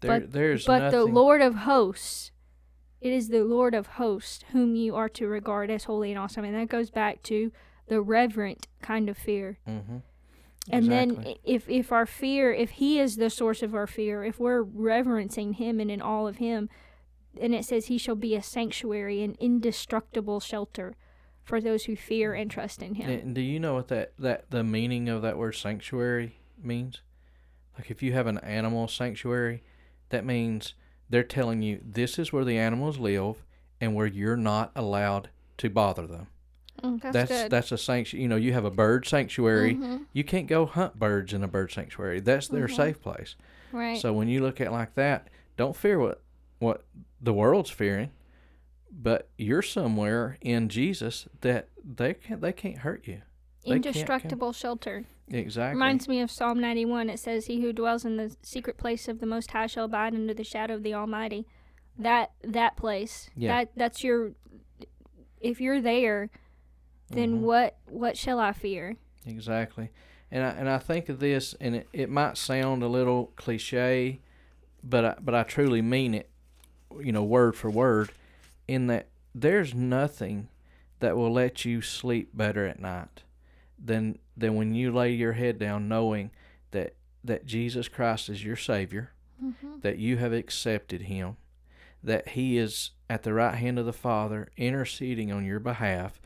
[0.00, 0.98] There, but- there's But nothing.
[0.98, 2.30] the Lord of hosts,
[3.00, 6.44] it is the Lord of hosts whom you are to regard as holy and awesome.
[6.44, 7.52] And that goes back to
[7.88, 9.58] the reverent kind of fear.
[9.66, 9.98] hmm
[10.70, 11.40] And then Exactly.
[11.44, 15.54] if if our fear, if he is the source of our fear, if we're reverencing
[15.54, 16.68] him and in all of him,
[17.40, 20.96] and it says he shall be a sanctuary, an indestructible shelter
[21.44, 23.08] for those who fear and trust in him.
[23.08, 27.02] And do you know what that, that the meaning of that word sanctuary means?
[27.78, 29.62] Like if you have an animal sanctuary,
[30.10, 30.74] that means
[31.08, 33.44] they're telling you this is where the animals live
[33.80, 35.28] and where you're not allowed
[35.58, 36.26] to bother them.
[36.82, 37.50] Mm, that's, that's good.
[37.50, 38.22] that's a sanctuary.
[38.22, 39.74] You know, you have a bird sanctuary.
[39.76, 40.06] Mhm.
[40.12, 42.20] You can't go hunt birds in a bird sanctuary.
[42.20, 42.76] That's their Mhm.
[42.76, 43.34] safe place.
[43.72, 43.98] Right.
[44.00, 46.22] So when you look at it like that, don't fear what
[46.58, 46.84] what
[47.20, 48.10] the world's fearing,
[48.90, 53.22] but you're somewhere in Jesus that they can't they can't hurt you.
[53.66, 55.04] They can't come- Indestructible shelter.
[55.28, 55.74] Exactly.
[55.74, 57.10] Reminds me of Psalm 91.
[57.10, 60.14] It says, He who dwells in the secret place of the Most High shall abide
[60.14, 61.46] under the shadow of the Almighty.
[61.98, 63.28] That that place.
[63.36, 63.56] Yeah.
[63.64, 64.32] That that's your.
[65.40, 66.30] If you're there,
[67.10, 67.40] then Mhm.
[67.40, 68.96] what what shall I fear?
[69.26, 69.90] Exactly.
[70.30, 74.20] And I, and I think of this, and it, it might sound a little cliche,
[74.82, 76.28] but I, but I truly mean it,
[77.00, 78.10] you know, word for word,
[78.66, 80.48] in that there's nothing
[80.98, 83.22] that will let you sleep better at night
[83.82, 86.30] than than when you lay your head down knowing
[86.70, 89.12] that that Jesus Christ is your Savior,
[89.42, 89.80] Mm-hmm.
[89.80, 91.36] that you have accepted Him,
[92.02, 96.20] that He is at the right hand of the Father interceding on your behalf,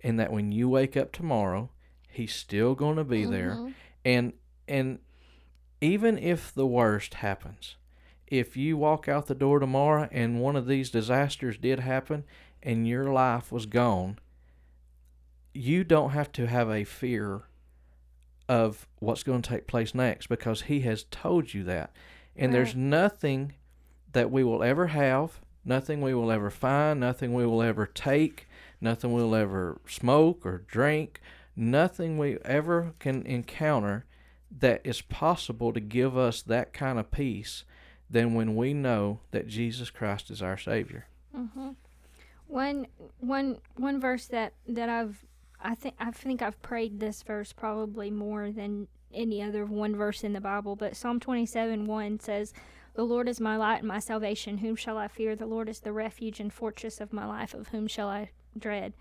[0.00, 1.70] and that when you wake up tomorrow,
[2.08, 3.70] He's still going to be there Mm-hmm.
[4.04, 4.32] and
[4.68, 4.98] and
[5.80, 7.76] even if the worst happens
[8.28, 12.24] if you walk out the door tomorrow and one of these disasters did happen
[12.62, 14.18] and your life was gone
[15.54, 17.42] you don't have to have a fear
[18.48, 21.92] of what's going to take place next because he has told you that
[22.36, 23.52] and there's nothing
[24.12, 28.48] that we will ever have nothing we will ever find nothing we will ever take
[28.80, 31.20] nothing we'll ever smoke or drink
[31.54, 34.04] nothing we ever can encounter
[34.60, 37.64] that is possible to give us that kind of peace
[38.10, 41.06] than when we know that Jesus Christ is our Savior.
[41.36, 41.70] Mm-hmm.
[42.46, 42.86] One
[43.20, 45.24] one one verse that that I've
[45.62, 50.24] I think I think I've prayed this verse probably more than any other one verse
[50.24, 52.52] in the Bible, but Psalm twenty seven one says,
[52.94, 55.36] The Lord is my light and my salvation, whom shall I fear?
[55.36, 58.94] The Lord is the refuge and fortress of my life, of whom shall I dread?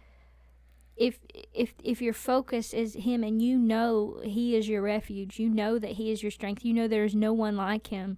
[0.98, 1.20] If
[1.54, 5.80] if if your focus is him and you know he is your refuge, you know
[5.80, 8.18] that he is your strength, you know there is no one like him,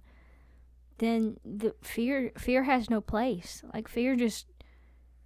[0.98, 3.62] then the fear fear has no place.
[3.72, 4.46] Like fear just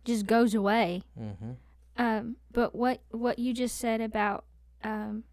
[0.04, 1.02] just goes away.
[1.18, 1.52] Mm-hmm.
[1.98, 4.44] Um, but what what you just said about
[4.84, 5.24] um,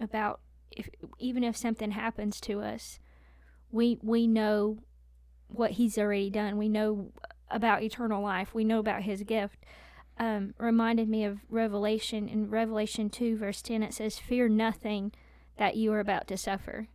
[0.00, 0.40] about
[0.70, 0.88] if
[1.18, 2.98] even if something happens to us,
[3.70, 4.78] we we know
[5.48, 6.58] what He's already done.
[6.58, 7.12] We know
[7.50, 8.54] about eternal life.
[8.54, 9.64] We know about His gift.
[10.18, 12.28] um, reminded me of Revelation.
[12.28, 15.12] In Revelation 2, verse 10, it says, Fear nothing
[15.56, 16.88] that you are about to suffer.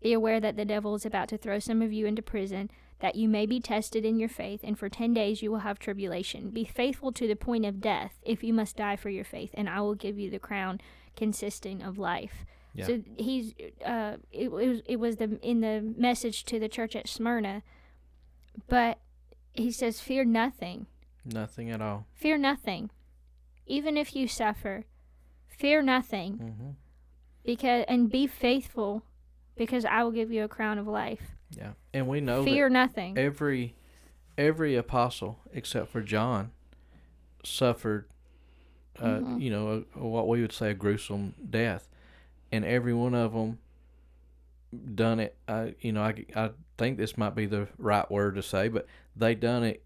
[0.00, 2.70] Be aware that the devil is about to throw some of you into prison,
[3.02, 5.78] that you may be tested in your faith, and for ten days you will have
[5.78, 6.48] tribulation.
[6.48, 9.68] Be faithful to the point of death, if you must die for your faith, and
[9.68, 10.80] I will give you the crown
[11.16, 12.46] consisting of life.
[12.74, 12.86] Yeah.
[12.86, 13.52] So he's
[13.84, 17.62] uh, it, it was it was the in the message to the church at Smyrna,
[18.68, 18.98] but
[19.52, 20.86] he says, "Fear nothing,
[21.26, 22.06] Nothing at all.
[22.14, 22.88] fear nothing,
[23.66, 24.84] even if you suffer,
[25.48, 26.70] fear nothing, hmm
[27.44, 29.02] because and be faithful,
[29.56, 31.31] because I will give you a crown of life.
[31.56, 31.72] Yeah.
[31.94, 33.74] And we know fear that nothing." every
[34.38, 36.50] every apostle except for John
[37.44, 38.06] suffered,
[38.98, 39.40] uh, Mhm.
[39.42, 41.88] you know, a, what we would say a gruesome death,
[42.50, 43.58] and every one of them
[44.94, 45.36] done it.
[45.46, 48.86] I, you know, I, I think this might be the right word to say, but
[49.14, 49.84] they done it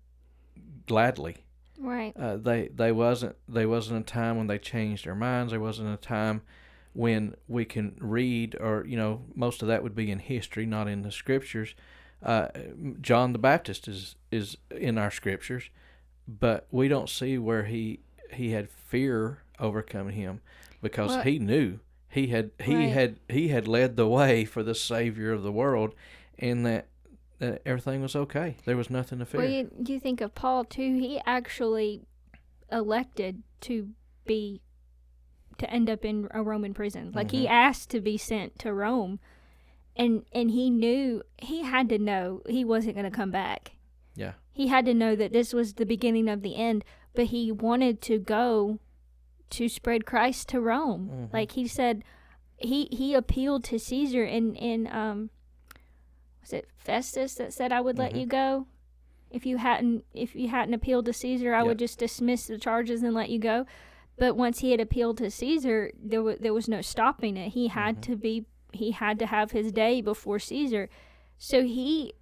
[0.87, 1.39] gladly.
[1.79, 2.17] Right.
[2.17, 5.51] Uh, they they wasn't they wasn't a time when they changed their minds.
[5.53, 6.43] There wasn't a time
[6.97, 10.89] when we can read or you know most of that would be in history, not
[10.89, 11.75] in the scriptures.
[12.23, 12.49] Uh,
[13.01, 15.71] John the Baptist is is in our scriptures,
[16.27, 18.01] but we don't see where he
[18.33, 20.41] he had fear overcoming him
[20.83, 21.79] because Well- he knew
[22.09, 22.89] he had he Right.
[22.93, 25.95] had he had led the way for the savior of the world,
[26.39, 26.89] and that.
[27.39, 28.57] That everything was okay.
[28.65, 29.41] There was nothing to fear.
[29.43, 30.97] Well, you, you think of Paul too.
[30.99, 32.01] He actually
[32.73, 33.91] elected to
[34.25, 34.63] be
[35.59, 37.13] to end up in a Roman prison.
[37.15, 37.51] Like he Mhm.
[37.51, 39.19] asked to be sent to Rome,
[39.97, 43.73] and and he knew he had to know he wasn't going to come back.
[44.15, 44.33] yeah.
[44.53, 46.83] He had to know that this was the beginning of the end.
[47.15, 48.79] But he wanted to go
[49.51, 51.11] to spread Christ to Rome.
[51.13, 51.33] Mhm.
[51.33, 52.03] Like he said,
[52.59, 55.31] he he appealed to Caesar and and um
[56.41, 58.21] was it Festus that said I would let Mhm.
[58.21, 58.67] you go
[59.31, 61.67] if you hadn't if you hadn't appealed to Caesar I Yep.
[61.67, 63.67] would just dismiss the charges and let you go.
[64.19, 67.51] But once he had appealed to Caesar, there was there was no stopping it.
[67.51, 68.03] He had Mhm.
[68.03, 70.89] to be he had to have his day before Caesar.
[71.39, 72.15] So he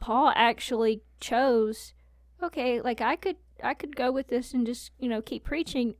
[0.00, 1.94] Paul actually chose
[2.42, 5.96] okay, like I could I could go with this and just, you know, keep preaching,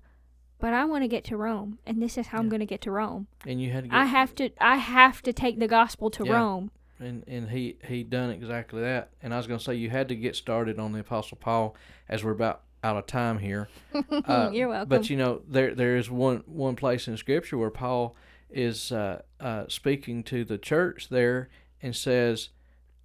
[0.60, 2.80] but I want to get to Rome and this is how I'm going to get
[2.82, 3.26] to Rome.
[3.46, 6.24] And you had to get I have to I have to take the gospel to
[6.26, 6.34] Yeah.
[6.34, 6.70] Rome.
[7.00, 9.10] and and he he done exactly that.
[9.22, 11.74] And I was going to say you had to get started on the Apostle Paul
[12.08, 13.68] as we're about out of time here.
[14.10, 14.88] Uh, You're welcome.
[14.88, 18.14] But you know there there is one one place in Scripture where Paul
[18.50, 21.48] is uh, uh, speaking to the church there
[21.82, 22.48] and says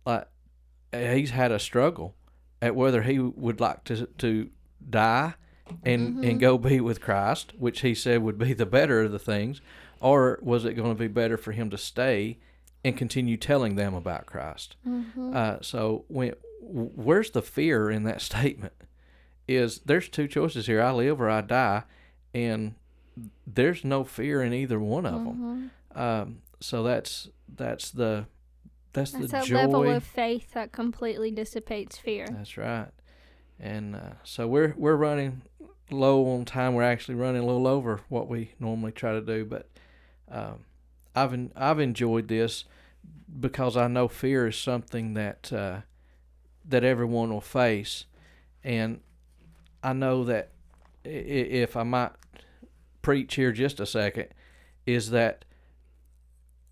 [0.05, 0.27] like
[0.91, 2.15] he's had a struggle
[2.61, 4.49] at whether he would like to to
[4.89, 5.33] die
[5.83, 6.29] and Mhm.
[6.29, 9.61] and go be with Christ, which he said would be the better of the things,
[10.01, 12.37] or was it going to be better for him to stay
[12.85, 14.75] and continue telling them about Christ?
[14.87, 15.33] Mhm.
[15.35, 18.73] Uh, so when where's the fear in that statement?
[19.47, 21.83] Is there's two choices here: I live or I die,
[22.33, 22.75] and
[23.45, 25.71] there's no fear in either one of them.
[25.93, 25.99] Mhm.
[25.99, 28.25] Um, so that's that's the
[28.93, 29.55] that's, That's the a joy.
[29.55, 32.27] level of faith that completely dissipates fear.
[32.29, 32.89] That's right.
[33.59, 35.41] And uh, so we're we're running
[35.91, 36.73] low on time.
[36.75, 39.67] We're actually running a little over what we normally try to do, but
[40.31, 40.65] um,
[41.15, 42.65] I've en- I've enjoyed this
[43.39, 45.81] because I know fear is something that uh,
[46.63, 48.05] that everyone will face,
[48.63, 49.01] and
[49.83, 50.51] I know that
[51.03, 52.11] if I might
[53.01, 54.27] preach here just a second,
[54.85, 55.45] is that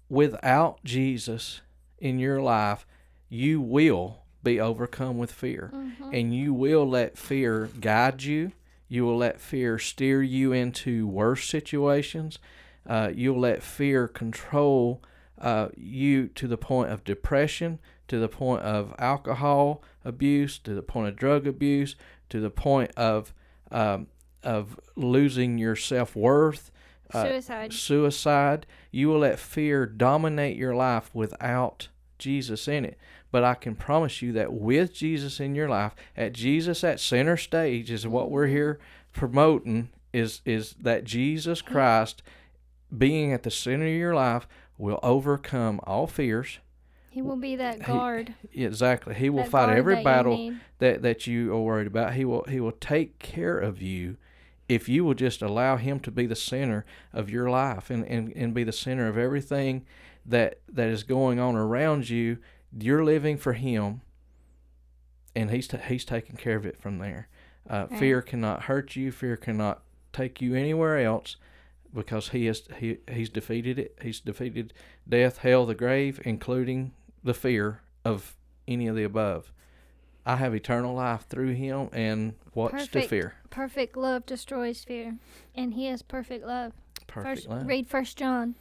[0.10, 1.62] without Jesus
[2.00, 2.86] in your life,
[3.30, 6.14] you will be overcome with fear Mhm.
[6.14, 8.52] and you will let fear guide you.
[8.88, 12.40] You will let fear steer you into worse situations.
[12.86, 15.02] Uh, you'll let fear control
[15.38, 20.84] uh, you to the point of depression, to the point of alcohol abuse, to the
[20.84, 21.96] point of drug abuse,
[22.32, 23.34] to the point of
[23.72, 24.08] um,
[24.44, 26.72] of losing your self worth,
[27.14, 27.74] uh, Suicide.
[27.74, 28.66] suicide.
[28.92, 32.98] You will let fear dominate your life without Jesus in it.
[33.32, 37.38] But I can promise you that with Jesus in your life, at Jesus at center
[37.38, 38.80] stage is what we're here
[39.14, 42.22] promoting is is that Jesus Christ
[42.96, 46.60] being at the center of your life will overcome all fears.
[47.12, 48.34] He will be that He- guard.
[48.54, 49.14] Exactly.
[49.14, 50.60] He will that fight every that battle need.
[50.80, 52.14] that that you are worried about.
[52.14, 54.16] He will he will take care of you
[54.70, 58.32] if you will just allow him to be the center of your life and, and,
[58.34, 59.86] and be the center of everything
[60.26, 62.38] that that is going on around you.
[62.80, 64.00] You're living for him
[65.36, 67.28] and he's ta he's taking care of it from there.
[67.70, 68.00] Uh, Right.
[68.00, 69.12] Fear cannot hurt you.
[69.12, 69.82] Fear cannot
[70.14, 71.36] take you anywhere else
[71.94, 73.98] because he has he he's defeated it.
[74.02, 74.72] He's defeated
[75.08, 76.94] death, hell, the grave, including
[77.24, 78.36] the fear of
[78.68, 79.52] any of the above.
[80.26, 83.36] I have eternal life through him, and what's to fear?
[83.50, 85.18] Perfect love destroys fear,
[85.56, 86.74] and He is perfect love.
[87.08, 87.68] Perfect First, love.
[87.68, 88.56] read First John.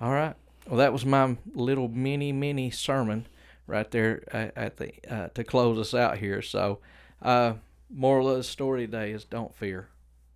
[0.00, 0.34] All right.
[0.66, 3.26] Well, that was my little mini mini sermon
[3.66, 6.40] right there at, at the uh, to close us out here.
[6.40, 6.78] So,
[7.20, 7.54] uh,
[7.90, 9.88] moral of the story today is don't fear,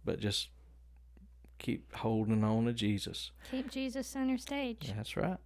[0.05, 0.49] but just
[1.59, 3.31] keep holding on to Jesus.
[3.51, 4.93] Keep Jesus center stage.
[4.95, 5.39] That's right.